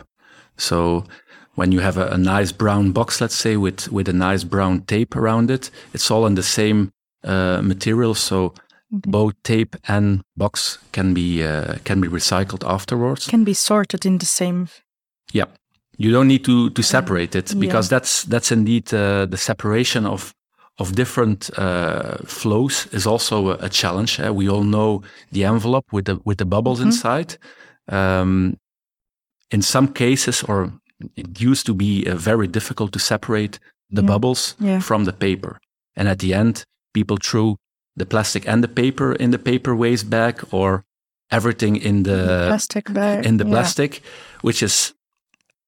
So 0.57 1.05
when 1.53 1.71
you 1.71 1.81
have 1.81 1.97
a, 1.99 2.07
a 2.07 2.17
nice 2.17 2.51
brown 2.51 2.91
box, 2.91 3.21
let's 3.21 3.35
say 3.35 3.55
with 3.55 3.91
with 3.91 4.09
a 4.09 4.13
nice 4.13 4.43
brown 4.43 4.81
tape 4.81 5.15
around 5.15 5.51
it, 5.51 5.69
it's 5.93 6.09
all 6.11 6.25
in 6.25 6.35
the 6.35 6.43
same 6.43 6.91
uh, 7.23 7.61
material. 7.61 8.15
So 8.15 8.53
both 8.91 9.33
tape 9.43 9.75
and 9.87 10.21
box 10.35 10.79
can 10.91 11.13
be 11.13 11.43
uh, 11.43 11.75
can 11.83 12.01
be 12.01 12.07
recycled 12.07 12.63
afterwards. 12.67 13.27
Can 13.27 13.43
be 13.43 13.53
sorted 13.53 14.05
in 14.05 14.17
the 14.17 14.25
same. 14.25 14.67
Yeah, 15.33 15.45
you 15.97 16.11
don't 16.11 16.27
need 16.27 16.43
to 16.45 16.69
to 16.71 16.81
separate 16.81 17.35
it 17.35 17.53
because 17.59 17.89
that's 17.89 18.23
that's 18.23 18.51
indeed 18.51 18.91
uh, 18.93 19.27
the 19.29 19.37
separation 19.37 20.05
of 20.05 20.34
of 20.77 20.91
different 20.95 21.49
uh, 21.57 22.17
flows 22.25 22.87
is 22.91 23.05
also 23.07 23.49
a, 23.49 23.57
a 23.65 23.69
challenge. 23.69 24.19
eh? 24.19 24.29
We 24.29 24.49
all 24.49 24.63
know 24.63 25.01
the 25.31 25.45
envelope 25.45 25.85
with 25.91 26.05
the 26.05 26.19
with 26.25 26.37
the 26.37 26.45
bubbles 26.45 26.79
inside. 26.79 27.37
Um, 27.91 28.57
in 29.51 29.61
some 29.61 29.87
cases, 29.93 30.43
or 30.43 30.71
it 31.15 31.39
used 31.41 31.65
to 31.65 31.73
be 31.73 32.05
uh, 32.07 32.15
very 32.15 32.47
difficult 32.47 32.91
to 32.91 32.99
separate 32.99 33.59
the 33.95 34.01
Yeah. 34.01 34.07
bubbles 34.07 34.55
Yeah. 34.59 34.81
from 34.81 35.05
the 35.05 35.13
paper, 35.13 35.57
and 35.95 36.07
at 36.07 36.17
the 36.19 36.33
end, 36.33 36.63
people 36.93 37.17
threw 37.17 37.55
the 37.97 38.05
plastic 38.05 38.47
and 38.47 38.61
the 38.63 38.67
paper 38.73 39.13
in 39.13 39.31
the 39.31 39.37
paper 39.39 39.75
waste 39.75 40.09
bag, 40.09 40.43
or 40.51 40.83
everything 41.29 41.75
in 41.77 42.03
the 42.03 42.45
plastic 42.47 42.91
bag. 42.93 43.25
In 43.25 43.37
the 43.37 43.45
yeah. 43.45 43.53
plastic, 43.53 44.01
which 44.41 44.61
is 44.63 44.93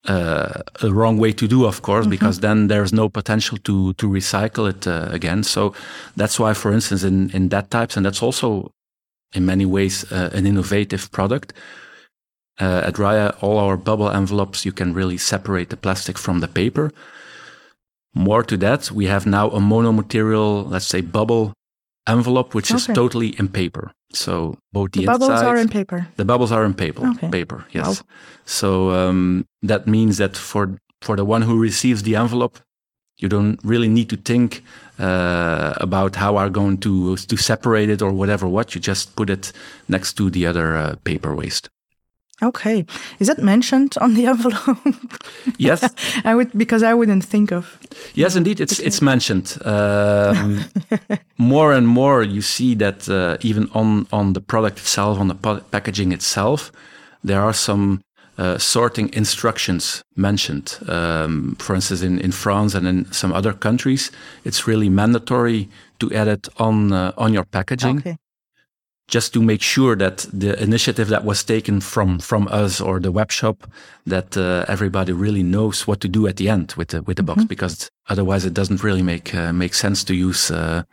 uh, 0.07 0.61
a 0.81 0.93
wrong 0.93 1.17
way 1.17 1.33
to 1.33 1.47
do, 1.47 1.65
of 1.65 1.81
course, 1.81 2.07
because 2.07 2.39
then 2.39 2.67
there's 2.67 2.93
no 2.93 3.09
potential 3.09 3.57
to 3.59 3.93
to 3.93 4.07
recycle 4.09 4.69
it 4.69 4.87
uh, 4.87 5.07
again. 5.11 5.43
So 5.43 5.73
that's 6.15 6.39
why, 6.39 6.53
for 6.53 6.71
instance, 6.71 7.03
in 7.03 7.29
in 7.31 7.49
that 7.49 7.69
types, 7.69 7.97
and 7.97 8.05
that's 8.05 8.23
also 8.23 8.71
in 9.33 9.45
many 9.45 9.65
ways 9.65 10.05
uh, 10.11 10.29
an 10.33 10.45
innovative 10.45 11.11
product. 11.11 11.53
Uh, 12.59 12.81
at 12.85 12.97
Raja, 12.97 13.35
all 13.41 13.59
our 13.59 13.77
bubble 13.77 14.09
envelopes, 14.09 14.65
you 14.65 14.71
can 14.71 14.93
really 14.93 15.17
separate 15.17 15.69
the 15.69 15.77
plastic 15.77 16.17
from 16.17 16.39
the 16.39 16.47
paper. 16.47 16.91
More 18.15 18.41
to 18.43 18.57
that, 18.57 18.89
we 18.89 19.05
have 19.05 19.27
now 19.27 19.49
a 19.49 19.59
monomaterial, 19.59 20.67
let's 20.67 20.87
say, 20.87 21.01
bubble 21.01 21.53
envelope, 22.07 22.53
which 22.55 22.71
is 22.71 22.87
totally 22.87 23.29
in 23.39 23.47
paper. 23.49 23.91
So 24.13 24.57
both 24.71 24.91
the, 24.91 25.01
The 25.01 25.05
bubbles 25.07 25.31
inside, 25.31 25.45
are 25.47 25.57
in 25.57 25.67
paper. 25.69 26.07
the 26.15 26.25
bubbles 26.25 26.51
are 26.51 26.65
in 26.65 26.73
paper. 26.73 27.05
Okay. 27.07 27.29
Paper, 27.29 27.65
yes. 27.71 27.85
Wow. 27.87 28.07
So 28.45 28.91
um, 28.91 29.45
that 29.61 29.85
means 29.87 30.17
that 30.17 30.37
for 30.37 30.77
for 31.01 31.15
the 31.15 31.25
one 31.25 31.43
who 31.43 31.59
receives 31.61 32.01
the 32.03 32.15
envelope, 32.15 32.59
you 33.17 33.29
don't 33.29 33.59
really 33.63 33.87
need 33.87 34.09
to 34.09 34.15
think 34.17 34.63
uh, 34.99 35.73
about 35.81 36.15
how 36.15 36.37
are 36.37 36.49
going 36.49 36.77
to 36.79 37.15
to 37.17 37.37
separate 37.37 37.89
it 37.89 38.01
or 38.01 38.11
whatever. 38.11 38.47
What 38.47 38.73
you 38.73 38.81
just 38.81 39.15
put 39.15 39.29
it 39.29 39.51
next 39.87 40.13
to 40.17 40.29
the 40.29 40.47
other 40.47 40.75
uh, 40.77 40.95
paper 41.03 41.35
waste. 41.35 41.69
Okay. 42.43 42.85
Is 43.19 43.27
that 43.27 43.39
mentioned 43.39 43.95
on 43.99 44.13
the 44.13 44.25
envelope? 44.33 44.77
Yes, 45.57 45.81
I 46.25 46.35
would 46.35 46.51
because 46.57 46.83
I 46.83 46.93
wouldn't 46.93 47.25
think 47.25 47.51
of. 47.51 47.79
yes, 48.15 48.35
indeed, 48.35 48.59
it's 48.59 48.79
it's 48.79 49.01
mentioned. 49.01 49.57
Um, 49.65 50.63
more 51.37 51.73
and 51.77 51.87
more, 51.87 52.23
you 52.23 52.41
see 52.41 52.75
that 52.75 53.09
uh, 53.09 53.37
even 53.41 53.69
on 53.73 54.05
on 54.11 54.33
the 54.33 54.41
product 54.41 54.77
itself, 54.79 55.19
on 55.19 55.27
the 55.27 55.61
packaging 55.71 56.11
itself, 56.13 56.71
there 57.23 57.41
are 57.41 57.53
some 57.53 58.01
uh, 58.37 58.57
sorting 58.59 59.09
instructions 59.13 60.03
mentioned. 60.15 60.77
Um, 60.87 61.55
for 61.59 61.75
instance, 61.75 62.03
in, 62.05 62.19
in 62.19 62.31
France 62.31 62.77
and 62.77 62.87
in 62.87 63.11
some 63.11 63.33
other 63.33 63.53
countries, 63.53 64.11
it's 64.43 64.67
really 64.67 64.89
mandatory 64.89 65.67
to 65.99 66.11
add 66.13 66.27
it 66.27 66.47
on 66.57 66.91
uh, 66.93 67.11
on 67.17 67.33
your 67.33 67.45
packaging, 67.45 67.97
Okay. 67.97 68.17
Just 69.07 69.33
to 69.33 69.41
make 69.41 69.61
sure 69.61 69.95
that 69.95 70.27
the 70.33 70.61
initiative 70.61 71.07
that 71.09 71.23
was 71.23 71.43
taken 71.43 71.81
from 71.81 72.19
from 72.19 72.47
us 72.51 72.81
or 72.81 72.99
the 72.99 73.11
web 73.11 73.31
shop, 73.31 73.67
that 74.05 74.35
uh, 74.37 74.65
everybody 74.67 75.13
really 75.13 75.43
knows 75.43 75.87
what 75.87 75.99
to 75.99 76.07
do 76.07 76.27
at 76.27 76.35
the 76.35 76.49
end 76.49 76.73
with 76.77 76.87
the 76.89 77.01
with 77.01 77.17
the 77.17 77.23
box, 77.23 77.45
because 77.45 77.89
otherwise 78.09 78.45
it 78.47 78.53
doesn't 78.53 78.83
really 78.83 79.03
make 79.03 79.33
uh, 79.33 79.53
make 79.53 79.73
sense 79.73 80.03
to 80.03 80.13
use 80.13 80.51
uh, 80.51 80.83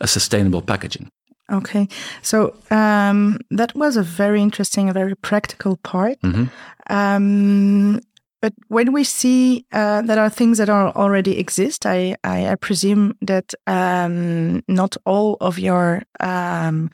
a 0.00 0.06
sustainable 0.06 0.62
packaging. 0.62 1.08
Okay. 1.52 1.88
So 2.22 2.56
um, 2.70 3.38
that 3.50 3.72
was 3.74 3.96
a 3.96 4.02
very 4.02 4.42
interesting, 4.42 4.88
a 4.88 4.92
very 4.92 5.14
practical 5.14 5.76
part. 5.76 6.18
Mhm. 6.22 6.48
Um, 6.90 8.00
but 8.40 8.52
when 8.68 8.92
we 8.92 9.04
see 9.04 9.64
uh, 9.72 10.02
that 10.02 10.18
are 10.18 10.30
things 10.30 10.58
that 10.58 10.68
are 10.68 10.92
already 10.94 11.38
exist, 11.38 11.86
I, 11.86 12.16
I, 12.24 12.48
I 12.52 12.54
presume 12.56 13.14
that 13.22 13.54
um, 13.66 14.62
not 14.66 14.96
all 15.04 15.36
of 15.40 15.58
your 15.58 16.02
um, 16.20 16.90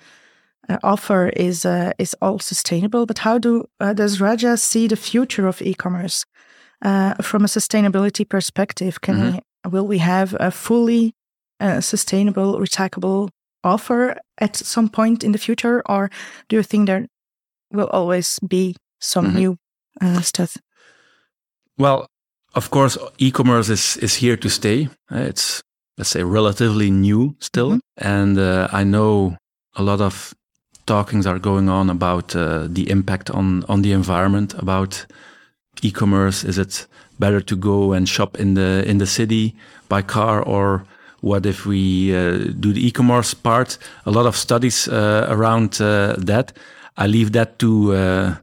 offer 0.82 1.28
is 1.36 1.64
uh, 1.64 1.90
is 1.98 2.14
all 2.20 2.38
sustainable. 2.38 3.06
But 3.06 3.18
how 3.18 3.38
do 3.38 3.64
uh, 3.80 3.92
does 3.94 4.20
Raja 4.20 4.56
see 4.56 4.88
the 4.88 4.96
future 4.96 5.46
of 5.48 5.60
e-commerce 5.62 6.24
uh, 6.84 7.14
from 7.22 7.44
a 7.44 7.48
sustainability 7.48 8.24
perspective? 8.28 9.00
Can 9.00 9.16
Mhm. 9.16 9.32
we 9.32 9.70
will 9.70 9.86
we 9.88 9.98
have 9.98 10.36
a 10.40 10.50
fully 10.50 11.12
uh, 11.60 11.80
sustainable, 11.80 12.58
recyclable 12.60 13.28
offer 13.62 14.16
at 14.40 14.56
some 14.56 14.88
point 14.88 15.22
in 15.24 15.32
the 15.32 15.38
future, 15.38 15.82
or 15.86 16.10
do 16.48 16.56
you 16.56 16.62
think 16.64 16.86
there 16.86 17.06
will 17.72 17.88
always 17.92 18.38
be 18.48 18.74
some 19.00 19.28
Mhm. 19.28 19.34
new 19.34 19.56
uh, 20.00 20.20
stuff? 20.22 20.56
Well, 21.78 22.06
of 22.54 22.70
course, 22.70 22.98
e-commerce 23.18 23.72
is 23.72 23.96
is 23.96 24.14
here 24.22 24.36
to 24.36 24.48
stay. 24.48 24.88
Uh, 25.10 25.28
It's 25.28 25.60
let's 25.98 26.10
say 26.10 26.22
relatively 26.24 26.90
new 26.90 27.34
still, 27.38 27.70
Mhm. 27.70 27.80
and 27.96 28.38
uh, 28.38 28.68
I 28.80 28.84
know 28.84 29.36
a 29.76 29.82
lot 29.82 30.00
of 30.00 30.34
talkings 30.86 31.26
are 31.26 31.38
going 31.38 31.68
on 31.68 31.90
about 31.90 32.34
uh, 32.34 32.66
the 32.68 32.90
impact 32.90 33.30
on 33.30 33.64
on 33.68 33.82
the 33.82 33.92
environment 33.92 34.54
about 34.54 35.06
e-commerce. 35.82 36.44
Is 36.44 36.58
it 36.58 36.86
better 37.18 37.40
to 37.40 37.56
go 37.56 37.92
and 37.92 38.08
shop 38.08 38.38
in 38.38 38.54
the 38.54 38.84
in 38.86 38.98
the 38.98 39.06
city 39.06 39.54
by 39.88 40.02
car 40.02 40.42
or 40.42 40.84
what 41.20 41.46
if 41.46 41.66
we 41.66 42.14
uh, 42.14 42.52
do 42.58 42.72
the 42.72 42.86
e-commerce 42.86 43.32
part? 43.34 43.78
A 44.06 44.10
lot 44.10 44.26
of 44.26 44.36
studies 44.36 44.88
uh, 44.88 45.26
around 45.28 45.80
uh, 45.80 46.16
that. 46.18 46.52
I 46.96 47.06
leave 47.06 47.32
that 47.32 47.58
to 47.60 47.94
uh, 47.94 48.34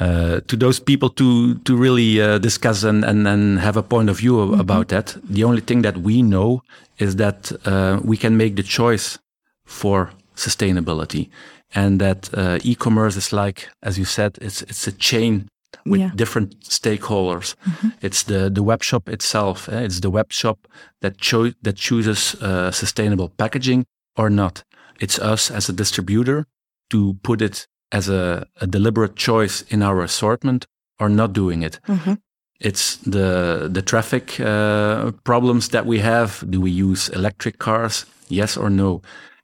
uh, 0.00 0.40
to 0.46 0.56
those 0.56 0.80
people 0.80 1.10
to 1.10 1.54
to 1.64 1.76
really 1.76 2.20
uh, 2.20 2.38
discuss 2.38 2.84
and, 2.84 3.04
and 3.04 3.26
and 3.26 3.58
have 3.58 3.76
a 3.76 3.82
point 3.82 4.08
of 4.08 4.18
view 4.18 4.38
of, 4.40 4.58
about 4.58 4.88
that. 4.88 5.16
The 5.28 5.44
only 5.44 5.60
thing 5.60 5.82
that 5.82 5.98
we 5.98 6.22
know 6.22 6.62
is 6.98 7.16
that 7.16 7.52
uh, 7.66 8.00
we 8.02 8.16
can 8.16 8.36
make 8.36 8.56
the 8.56 8.62
choice 8.62 9.18
for 9.64 10.10
sustainability, 10.36 11.28
and 11.74 12.00
that 12.00 12.30
uh, 12.34 12.58
e-commerce 12.62 13.16
is 13.16 13.32
like, 13.32 13.68
as 13.82 13.96
you 13.98 14.04
said, 14.04 14.38
it's 14.40 14.62
it's 14.62 14.86
a 14.86 14.92
chain 14.92 15.48
with 15.86 16.00
Yeah. 16.00 16.10
different 16.14 16.54
stakeholders. 16.60 17.54
It's 18.00 18.22
the 18.24 18.50
the 18.50 18.62
web 18.62 18.82
shop 18.82 19.08
itself. 19.08 19.68
eh? 19.68 19.84
It's 19.84 20.00
the 20.00 20.10
web 20.10 20.26
shop 20.32 20.58
that 21.00 21.18
cho- 21.18 21.52
that 21.62 21.76
chooses 21.76 22.34
uh, 22.42 22.70
sustainable 22.70 23.28
packaging 23.36 23.84
or 24.16 24.30
not. 24.30 24.62
It's 25.00 25.18
us 25.18 25.50
as 25.50 25.68
a 25.68 25.72
distributor 25.72 26.44
to 26.88 27.14
put 27.22 27.40
it 27.42 27.66
as 27.90 28.08
a, 28.08 28.46
a 28.60 28.66
deliberate 28.66 29.14
choice 29.16 29.64
in 29.68 29.82
our 29.82 30.02
assortment 30.02 30.66
or 31.00 31.08
not 31.08 31.32
doing 31.32 31.62
it. 31.64 31.80
Mhm. 31.88 32.16
It's 32.60 32.96
the 33.10 33.68
the 33.72 33.82
traffic 33.82 34.38
uh, 34.40 35.10
problems 35.24 35.68
that 35.68 35.86
we 35.86 36.00
have. 36.00 36.44
Do 36.50 36.60
we 36.60 36.70
use 36.70 37.08
electric 37.12 37.56
cars? 37.58 38.06
Yes 38.28 38.56
or 38.56 38.70
no? 38.70 39.00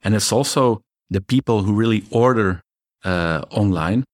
And 0.08 0.14
it's 0.14 0.32
also 0.32 0.80
the 1.10 1.20
people 1.20 1.64
who 1.64 1.74
really 1.74 2.02
order 2.10 2.62
uh, 3.04 3.42
online. 3.50 4.04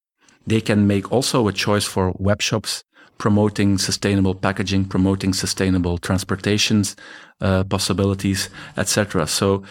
They 0.44 0.60
can 0.60 0.88
make 0.88 1.12
also 1.12 1.46
a 1.46 1.52
choice 1.52 1.84
for 1.84 2.12
web 2.18 2.42
shops 2.42 2.82
promoting 3.16 3.78
sustainable 3.78 4.34
packaging, 4.34 4.86
promoting 4.86 5.32
sustainable 5.32 5.98
transportations 5.98 6.96
uh, 7.40 7.62
possibilities, 7.62 8.50
etc. 8.76 9.28
So, 9.28 9.62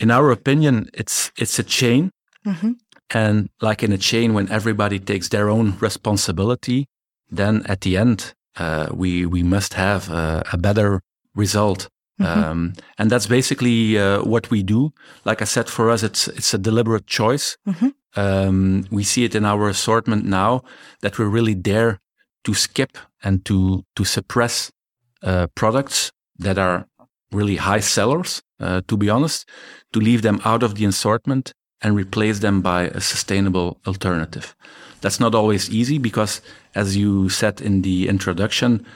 in 0.00 0.10
our 0.10 0.32
opinion, 0.32 0.88
it's 0.92 1.30
it's 1.38 1.60
a 1.60 1.62
chain 1.62 2.10
Mhm. 2.44 2.74
and 3.14 3.48
like 3.62 3.84
in 3.86 3.92
a 3.92 3.98
chain, 3.98 4.34
when 4.34 4.48
everybody 4.50 4.98
takes 4.98 5.28
their 5.28 5.48
own 5.48 5.76
responsibility, 5.80 6.86
then 7.30 7.62
at 7.68 7.82
the 7.82 7.96
end, 7.96 8.34
uh, 8.58 8.86
we 8.92 9.24
we 9.26 9.44
must 9.44 9.74
have 9.74 10.10
uh, 10.10 10.42
a 10.52 10.56
better 10.56 11.00
result. 11.36 11.88
Um, 12.18 12.72
and 12.98 13.10
that's 13.10 13.26
basically 13.26 13.98
uh, 13.98 14.22
what 14.22 14.50
we 14.50 14.62
do. 14.62 14.92
Like 15.24 15.42
I 15.42 15.44
said, 15.44 15.68
for 15.68 15.90
us, 15.90 16.02
it's 16.02 16.28
it's 16.28 16.54
a 16.54 16.58
deliberate 16.58 17.06
choice. 17.06 17.56
Mhm. 17.66 17.92
Um, 18.16 18.84
we 18.90 19.04
see 19.04 19.24
it 19.24 19.34
in 19.34 19.44
our 19.44 19.68
assortment 19.68 20.24
now 20.24 20.62
that 21.02 21.18
we're 21.18 21.28
really 21.28 21.54
there 21.54 21.98
to 22.44 22.54
skip 22.54 22.96
and 23.22 23.44
to 23.44 23.84
to 23.94 24.04
suppress 24.04 24.70
uh, 25.22 25.46
products 25.54 26.10
that 26.38 26.58
are 26.58 26.86
really 27.32 27.56
high 27.56 27.80
sellers. 27.82 28.42
Uh, 28.58 28.80
to 28.86 28.96
be 28.96 29.10
honest, 29.10 29.46
to 29.92 30.00
leave 30.00 30.22
them 30.22 30.40
out 30.44 30.62
of 30.62 30.74
the 30.74 30.86
assortment 30.86 31.52
and 31.82 31.94
replace 31.94 32.38
them 32.40 32.62
by 32.62 32.84
a 32.94 33.00
sustainable 33.00 33.78
alternative. 33.86 34.56
That's 35.02 35.20
not 35.20 35.34
always 35.34 35.68
easy 35.68 35.98
because, 35.98 36.40
as 36.74 36.96
you 36.96 37.28
said 37.28 37.60
in 37.60 37.82
the 37.82 38.08
introduction, 38.08 38.86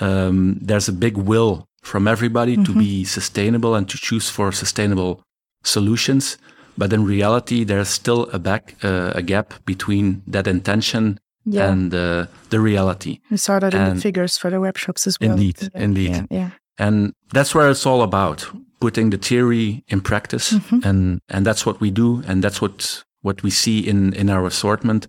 um, 0.00 0.58
there's 0.62 0.88
a 0.88 0.92
big 0.92 1.18
will 1.18 1.68
from 1.82 2.06
everybody 2.08 2.56
to 2.56 2.72
be 2.74 3.04
sustainable 3.04 3.74
and 3.74 3.88
to 3.88 3.96
choose 3.98 4.28
for 4.30 4.52
sustainable 4.52 5.22
solutions. 5.64 6.38
But 6.78 6.92
in 6.92 7.04
reality, 7.04 7.64
there's 7.64 7.88
still 7.88 8.28
a 8.32 8.38
back 8.38 8.74
uh, 8.84 9.12
a 9.14 9.22
gap 9.22 9.54
between 9.64 10.22
that 10.32 10.46
intention 10.46 11.18
Yeah. 11.44 11.70
and 11.72 11.92
uh, 11.94 12.26
the 12.50 12.58
reality. 12.60 13.18
We 13.30 13.36
saw 13.38 13.58
that 13.60 13.74
in 13.74 13.94
the 13.94 14.00
figures 14.00 14.38
for 14.38 14.50
the 14.50 14.58
web 14.60 14.76
shops 14.78 15.06
as 15.06 15.16
well. 15.20 15.30
Indeed, 15.32 15.56
Yeah, 15.62 15.82
indeed. 15.84 16.10
Yeah, 16.10 16.24
yeah. 16.30 16.50
And 16.78 17.12
that's 17.34 17.54
where 17.54 17.70
it's 17.70 17.86
all 17.86 18.02
about 18.02 18.46
putting 18.80 19.10
the 19.10 19.18
theory 19.18 19.82
in 19.88 20.00
practice. 20.00 20.54
And, 20.84 21.20
and 21.28 21.44
that's 21.46 21.64
what 21.66 21.80
we 21.80 21.90
do. 21.90 22.22
And 22.26 22.42
that's 22.44 22.60
what, 22.62 23.04
what 23.22 23.42
we 23.42 23.50
see 23.50 23.78
in, 23.80 24.14
in 24.14 24.30
our 24.30 24.46
assortment. 24.46 25.06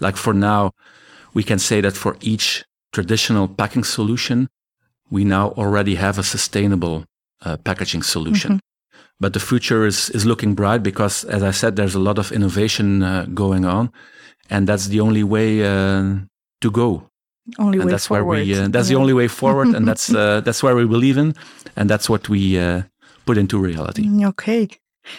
Like 0.00 0.16
for 0.18 0.34
now, 0.34 0.72
we 1.34 1.42
can 1.42 1.58
say 1.58 1.80
that 1.82 1.96
for 1.96 2.16
each 2.20 2.64
traditional 2.92 3.48
packing 3.48 3.84
solution, 3.84 4.48
we 5.10 5.24
now 5.24 5.50
already 5.56 5.94
have 5.96 6.18
a 6.18 6.22
sustainable 6.22 7.04
uh, 7.44 7.56
packaging 7.58 8.02
solution. 8.02 8.60
But 9.18 9.32
the 9.32 9.40
future 9.40 9.86
is, 9.86 10.10
is 10.10 10.24
looking 10.26 10.54
bright 10.54 10.82
because, 10.82 11.24
as 11.24 11.42
I 11.42 11.50
said, 11.52 11.76
there's 11.76 11.94
a 11.94 11.98
lot 12.00 12.18
of 12.18 12.32
innovation 12.32 13.02
uh, 13.02 13.26
going 13.32 13.64
on. 13.64 13.90
And 14.50 14.66
that's 14.68 14.88
the 14.88 15.00
only 15.00 15.22
way 15.24 15.64
uh, 15.64 16.16
to 16.60 16.70
go 16.70 17.08
Only 17.58 17.78
and 17.78 17.86
way 17.86 17.90
that's 17.92 18.06
forward. 18.08 18.24
where 18.26 18.44
we 18.44 18.54
uh, 18.54 18.68
that's 18.68 18.88
the 18.88 18.96
only 18.96 19.12
way 19.12 19.28
forward 19.28 19.68
and 19.74 19.86
that's 19.88 20.10
uh, 20.14 20.40
that's 20.44 20.62
where 20.62 20.76
we 20.76 20.84
believe 20.86 21.16
in 21.20 21.34
and 21.76 21.88
that's 21.90 22.08
what 22.08 22.28
we 22.28 22.58
uh, 22.58 22.82
put 23.24 23.36
into 23.38 23.58
reality 23.58 24.02
Mm, 24.04 24.28
Okay. 24.28 24.68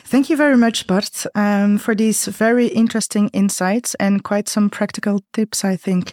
Thank 0.06 0.30
you 0.30 0.38
very 0.38 0.58
much, 0.58 0.86
Bart, 0.86 1.26
um, 1.34 1.78
for 1.78 1.96
these 1.96 2.26
very 2.38 2.68
interesting 2.68 3.30
insights 3.34 3.96
and 4.00 4.22
quite 4.24 4.50
some 4.50 4.70
practical 4.70 5.22
tips, 5.32 5.64
I 5.64 5.78
think. 5.78 6.12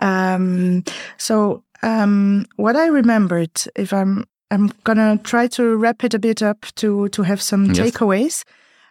Um, 0.00 0.84
so, 1.16 1.64
um, 1.82 2.46
what 2.56 2.76
I 2.76 2.86
remembered, 2.86 3.50
if 3.76 3.92
I'm, 3.92 4.24
I'm 4.50 4.72
gonna 4.84 5.18
try 5.22 5.46
to 5.48 5.76
wrap 5.76 6.04
it 6.04 6.14
a 6.14 6.18
bit 6.18 6.42
up 6.42 6.66
to 6.76 7.08
to 7.08 7.22
have 7.22 7.40
some 7.40 7.66
Yes. 7.66 7.78
takeaways. 7.78 8.44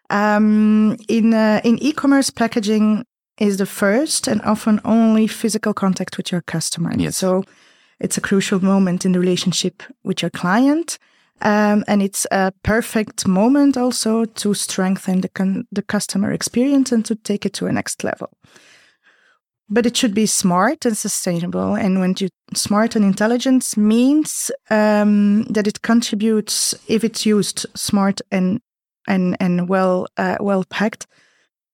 Um, 0.10 0.96
in 1.08 1.34
uh, 1.34 1.62
in 1.64 1.78
e-commerce, 1.80 2.30
packaging 2.30 3.04
is 3.38 3.58
the 3.58 3.66
first 3.66 4.28
and 4.28 4.42
often 4.42 4.80
only 4.84 5.28
physical 5.28 5.74
contact 5.74 6.18
with 6.18 6.32
your 6.32 6.42
customer. 6.42 6.92
Yes. 6.98 7.18
So, 7.18 7.44
it's 8.00 8.18
a 8.18 8.22
crucial 8.22 8.64
moment 8.64 9.06
in 9.06 9.12
the 9.12 9.20
relationship 9.20 9.84
with 10.04 10.22
your 10.22 10.32
client. 10.32 10.98
Um, 11.42 11.84
and 11.88 12.02
it's 12.02 12.26
a 12.32 12.52
perfect 12.64 13.28
moment 13.28 13.78
also 13.78 14.26
to 14.26 14.54
strengthen 14.54 15.22
the, 15.22 15.30
con- 15.30 15.68
the 15.72 15.84
customer 15.84 16.32
experience 16.32 16.92
and 16.92 17.06
to 17.06 17.16
take 17.16 17.46
it 17.46 17.54
to 17.54 17.68
a 17.68 17.72
next 17.72 18.04
level. 18.04 18.30
But 19.70 19.86
it 19.86 19.98
should 19.98 20.14
be 20.14 20.26
smart 20.26 20.86
and 20.86 20.98
sustainable. 20.98 21.76
And 21.76 22.00
when 22.00 22.16
you 22.20 22.30
smart 22.54 22.96
and 22.96 23.04
intelligent 23.04 23.76
means 23.76 24.50
um, 24.70 25.44
that 25.44 25.68
it 25.68 25.82
contributes 25.82 26.74
if 26.88 27.04
it's 27.04 27.26
used 27.26 27.66
smart 27.76 28.22
and 28.32 28.62
and 29.08 29.36
and 29.40 29.68
well 29.68 30.08
uh, 30.18 30.38
well 30.40 30.64
packed. 30.70 31.08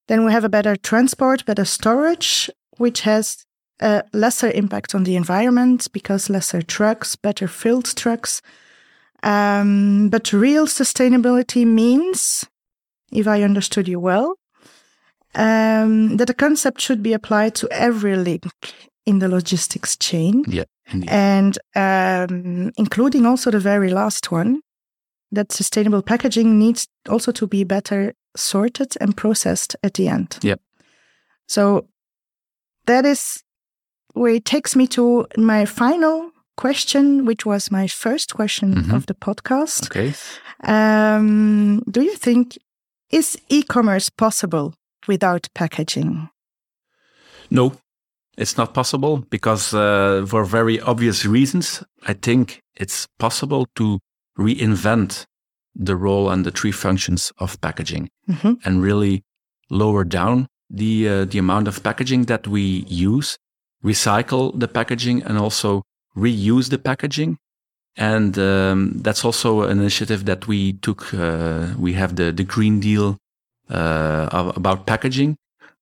Then 0.08 0.26
we 0.26 0.32
have 0.32 0.44
a 0.44 0.50
better 0.50 0.76
transport, 0.76 1.46
better 1.46 1.66
storage, 1.66 2.50
which 2.78 3.02
has 3.02 3.46
a 3.80 4.04
lesser 4.14 4.52
impact 4.52 4.96
on 4.96 5.04
the 5.04 5.16
environment 5.16 5.88
because 5.94 6.30
lesser 6.30 6.62
trucks, 6.62 7.16
better 7.16 7.48
filled 7.48 7.96
trucks. 7.96 8.42
Um, 9.24 10.10
but 10.10 10.34
real 10.34 10.68
sustainability 10.68 11.66
means, 11.66 12.46
if 13.12 13.28
I 13.28 13.44
understood 13.44 13.88
you 13.88 14.00
well, 14.00 14.36
um, 15.36 16.18
that 16.18 16.28
the 16.28 16.34
concept 16.34 16.82
should 16.82 17.02
be 17.04 17.14
applied 17.14 17.56
to 17.56 17.68
every 17.72 18.16
link 18.16 18.44
in 19.06 19.20
the 19.20 19.28
logistics 19.28 19.98
chain, 19.98 20.44
yeah 20.48 20.64
indeed. 20.92 21.10
and 21.10 21.58
um, 21.76 22.72
including 22.78 23.26
also 23.26 23.52
the 23.52 23.60
very 23.60 23.90
last 23.90 24.32
one, 24.32 24.62
that 25.32 25.52
sustainable 25.52 26.02
packaging 26.02 26.60
needs 26.60 26.88
also 27.10 27.32
to 27.32 27.48
be 27.48 27.64
better 27.66 28.14
sorted 28.36 28.94
and 29.02 29.16
processed 29.18 29.76
at 29.84 29.94
the 29.96 30.08
end. 30.08 30.38
Yep. 30.42 30.60
So 31.48 31.88
that 32.86 33.06
is 33.06 33.44
where 34.14 34.36
it 34.36 34.46
takes 34.46 34.76
me 34.76 34.88
to 34.88 35.26
my 35.38 35.66
final 35.66 36.30
question, 36.56 37.26
which 37.26 37.46
was 37.46 37.72
my 37.72 37.88
first 37.88 38.34
question 38.36 38.76
Mhm. 38.76 38.94
of 38.96 39.06
the 39.06 39.16
podcast. 39.16 39.86
okay 39.90 40.14
Um, 40.66 41.82
do 41.92 42.02
you 42.02 42.16
think 42.16 42.58
is 43.12 43.38
e-commerce 43.50 44.10
possible 44.10 44.74
without 45.08 45.48
packaging? 45.54 46.30
no 47.50 47.74
it's 48.38 48.58
not 48.58 48.74
possible 48.74 49.18
because 49.30 49.74
uh, 49.74 50.26
for 50.28 50.44
very 50.46 50.80
obvious 50.82 51.26
reasons 51.26 51.84
i 52.08 52.14
think 52.14 52.62
it's 52.76 53.08
possible 53.20 53.68
to 53.76 54.00
reinvent 54.40 55.26
the 55.76 55.96
role 55.96 56.30
and 56.32 56.46
the 56.46 56.52
three 56.52 56.72
functions 56.72 57.32
of 57.38 57.60
packaging 57.62 58.10
Mhm. 58.30 58.58
and 58.66 58.82
really 58.82 59.22
lower 59.70 60.04
down 60.06 60.48
the 60.70 61.08
uh, 61.10 61.26
the 61.26 61.38
amount 61.40 61.68
of 61.68 61.84
packaging 61.84 62.26
that 62.26 62.48
we 62.48 62.86
use, 62.88 63.38
recycle 63.84 64.58
the 64.60 64.68
packaging, 64.68 65.22
and 65.24 65.38
also 65.38 65.84
reuse 66.16 66.70
the 66.70 66.78
packaging. 66.80 67.38
And 67.96 68.38
um, 68.40 68.94
that's 69.04 69.24
also 69.26 69.62
an 69.64 69.78
initiative 69.80 70.26
that 70.26 70.48
we 70.48 70.74
took. 70.82 71.14
Uh, 71.14 71.74
we 71.78 71.94
have 71.94 72.16
the 72.16 72.32
the 72.32 72.44
Green 72.44 72.80
Deal 72.80 73.18
about 73.70 74.86
packaging, 74.86 75.38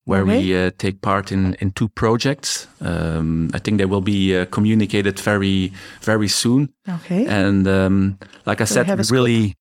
where 0.05 0.21
okay. 0.23 0.37
we 0.37 0.57
uh, 0.57 0.71
take 0.77 1.01
part 1.01 1.31
in 1.31 1.55
in 1.55 1.71
two 1.71 1.89
projects. 1.89 2.67
Um, 2.79 3.49
I 3.53 3.59
think 3.59 3.77
they 3.77 3.85
will 3.85 4.01
be 4.01 4.37
uh, 4.37 4.45
communicated 4.45 5.19
very 5.19 5.71
very 6.01 6.27
soon. 6.27 6.69
Okay. 6.87 7.25
And 7.25 7.67
um, 7.67 8.17
like 8.45 8.61
I 8.61 8.65
so 8.65 8.83
said, 8.83 8.97
we 8.97 9.05
really 9.09 9.55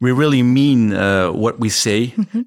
we 0.00 0.12
really 0.12 0.42
mean 0.42 0.92
uh, 0.92 1.32
what 1.32 1.60
we 1.60 1.68
say, 1.68 2.14
mm-hmm. 2.16 2.42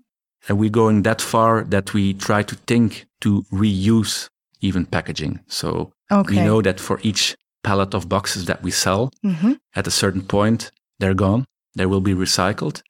and 0.47 0.57
we're 0.59 0.69
going 0.69 1.03
that 1.03 1.21
far 1.21 1.63
that 1.63 1.93
we 1.93 2.13
try 2.13 2.43
to 2.43 2.55
think 2.55 3.05
to 3.21 3.43
reuse 3.51 4.29
even 4.61 4.85
packaging. 4.85 5.39
So 5.47 5.93
okay. 6.11 6.35
we 6.35 6.41
know 6.41 6.61
that 6.61 6.79
for 6.79 6.99
each 7.03 7.35
pallet 7.63 7.93
of 7.93 8.07
boxes 8.07 8.45
that 8.45 8.61
we 8.63 8.71
sell, 8.71 9.11
mm-hmm. 9.23 9.53
at 9.75 9.87
a 9.87 9.91
certain 9.91 10.21
point 10.21 10.71
they're 10.99 11.13
gone. 11.13 11.45
They 11.75 11.85
will 11.85 12.01
be 12.01 12.13
recycled. 12.13 12.81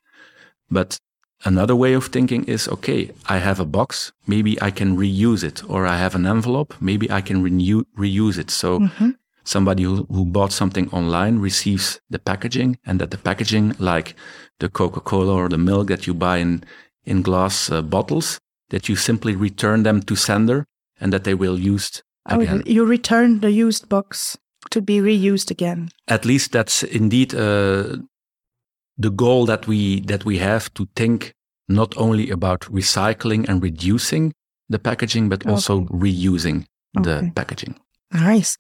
But 0.70 1.00
Another 1.46 1.76
way 1.76 1.94
of 1.94 2.06
thinking 2.06 2.46
is 2.46 2.68
okay, 2.70 3.12
I 3.28 3.40
have 3.40 3.60
a 3.60 3.66
box, 3.66 4.14
maybe 4.28 4.62
I 4.62 4.72
can 4.72 4.96
reuse 4.98 5.44
it, 5.44 5.62
or 5.70 5.86
I 5.86 5.98
have 5.98 6.16
an 6.16 6.26
envelope, 6.26 6.74
maybe 6.80 7.12
I 7.12 7.22
can 7.22 7.44
renew, 7.44 7.84
reuse 7.98 8.38
it. 8.38 8.50
So 8.50 8.80
mm-hmm. 8.80 9.10
somebody 9.44 9.84
who, 9.84 10.06
who 10.06 10.26
bought 10.26 10.54
something 10.54 10.90
online 10.92 11.40
receives 11.40 12.00
the 12.10 12.20
packaging, 12.20 12.78
and 12.86 13.00
that 13.02 13.12
the 13.12 13.18
packaging, 13.18 13.76
like 13.78 14.16
the 14.60 14.70
Coca 14.70 15.02
Cola 15.02 15.34
or 15.34 15.50
the 15.50 15.58
milk 15.58 15.88
that 15.88 16.08
you 16.08 16.14
buy 16.14 16.38
in, 16.38 16.64
in 17.04 17.22
glass 17.22 17.70
uh, 17.70 17.82
bottles, 17.82 18.40
that 18.70 18.88
you 18.88 18.96
simply 18.96 19.36
return 19.36 19.84
them 19.84 20.02
to 20.02 20.16
sender 20.16 20.66
and 21.00 21.12
that 21.12 21.26
they 21.26 21.34
will 21.34 21.60
use 21.60 22.02
oh, 22.30 22.40
again. 22.40 22.64
Oh, 22.66 22.70
you 22.70 22.86
return 22.86 23.42
the 23.42 23.52
used 23.52 23.90
box 23.90 24.38
to 24.70 24.82
be 24.82 25.00
reused 25.00 25.52
again. 25.52 25.90
At 26.08 26.26
least 26.26 26.54
that's 26.54 26.84
indeed 26.84 27.36
uh, 27.36 27.98
the 28.98 29.10
goal 29.10 29.46
that 29.46 29.68
we 29.68 30.02
that 30.02 30.26
we 30.26 30.38
have 30.38 30.74
to 30.74 30.88
think 30.96 31.34
not 31.68 31.96
only 31.98 32.30
about 32.30 32.62
recycling 32.62 33.48
and 33.48 33.64
reducing 33.64 34.34
the 34.70 34.80
packaging, 34.80 35.30
but 35.30 35.46
also 35.46 35.82
okay. 35.82 35.88
reusing 35.94 36.66
okay. 36.98 37.04
the 37.04 37.32
packaging. 37.36 37.80
Nice. 38.12 38.58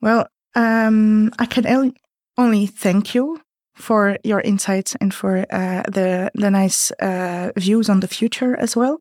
Well, 0.00 0.26
um, 0.54 1.30
I 1.38 1.46
can 1.46 1.94
only 2.36 2.66
thank 2.66 3.14
you 3.14 3.40
for 3.74 4.18
your 4.24 4.40
insights 4.40 4.96
and 5.00 5.14
for 5.14 5.46
uh, 5.50 5.82
the 5.88 6.30
the 6.34 6.50
nice 6.50 6.90
uh, 7.00 7.52
views 7.56 7.88
on 7.88 8.00
the 8.00 8.08
future 8.08 8.56
as 8.56 8.76
well. 8.76 9.00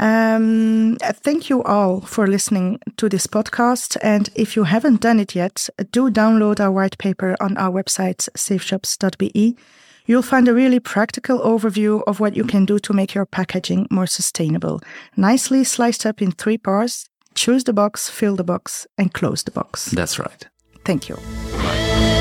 Um, 0.00 0.96
thank 1.00 1.50
you 1.50 1.62
all 1.62 2.00
for 2.00 2.26
listening 2.26 2.80
to 2.96 3.08
this 3.08 3.26
podcast. 3.26 3.98
And 4.02 4.30
if 4.34 4.56
you 4.56 4.64
haven't 4.64 5.02
done 5.02 5.20
it 5.20 5.34
yet, 5.34 5.68
do 5.92 6.10
download 6.10 6.58
our 6.58 6.72
white 6.72 6.96
paper 6.96 7.36
on 7.38 7.56
our 7.58 7.70
website, 7.70 8.28
safeshops.be. 8.36 9.56
You'll 10.06 10.22
find 10.22 10.48
a 10.48 10.54
really 10.54 10.80
practical 10.80 11.38
overview 11.40 12.02
of 12.06 12.18
what 12.18 12.34
you 12.34 12.44
can 12.44 12.64
do 12.64 12.78
to 12.80 12.92
make 12.94 13.14
your 13.14 13.26
packaging 13.26 13.86
more 13.90 14.06
sustainable. 14.06 14.80
Nicely 15.16 15.64
sliced 15.64 16.06
up 16.06 16.22
in 16.22 16.32
three 16.32 16.58
parts. 16.58 17.06
Choose 17.34 17.64
the 17.64 17.74
box, 17.74 18.08
fill 18.08 18.36
the 18.36 18.42
box, 18.42 18.86
and 18.96 19.12
close 19.12 19.42
the 19.44 19.52
box. 19.52 19.90
That's 19.90 20.18
right. 20.18 20.48
Thank 20.84 21.08
you. 21.08 21.16
Bye. 21.52 22.19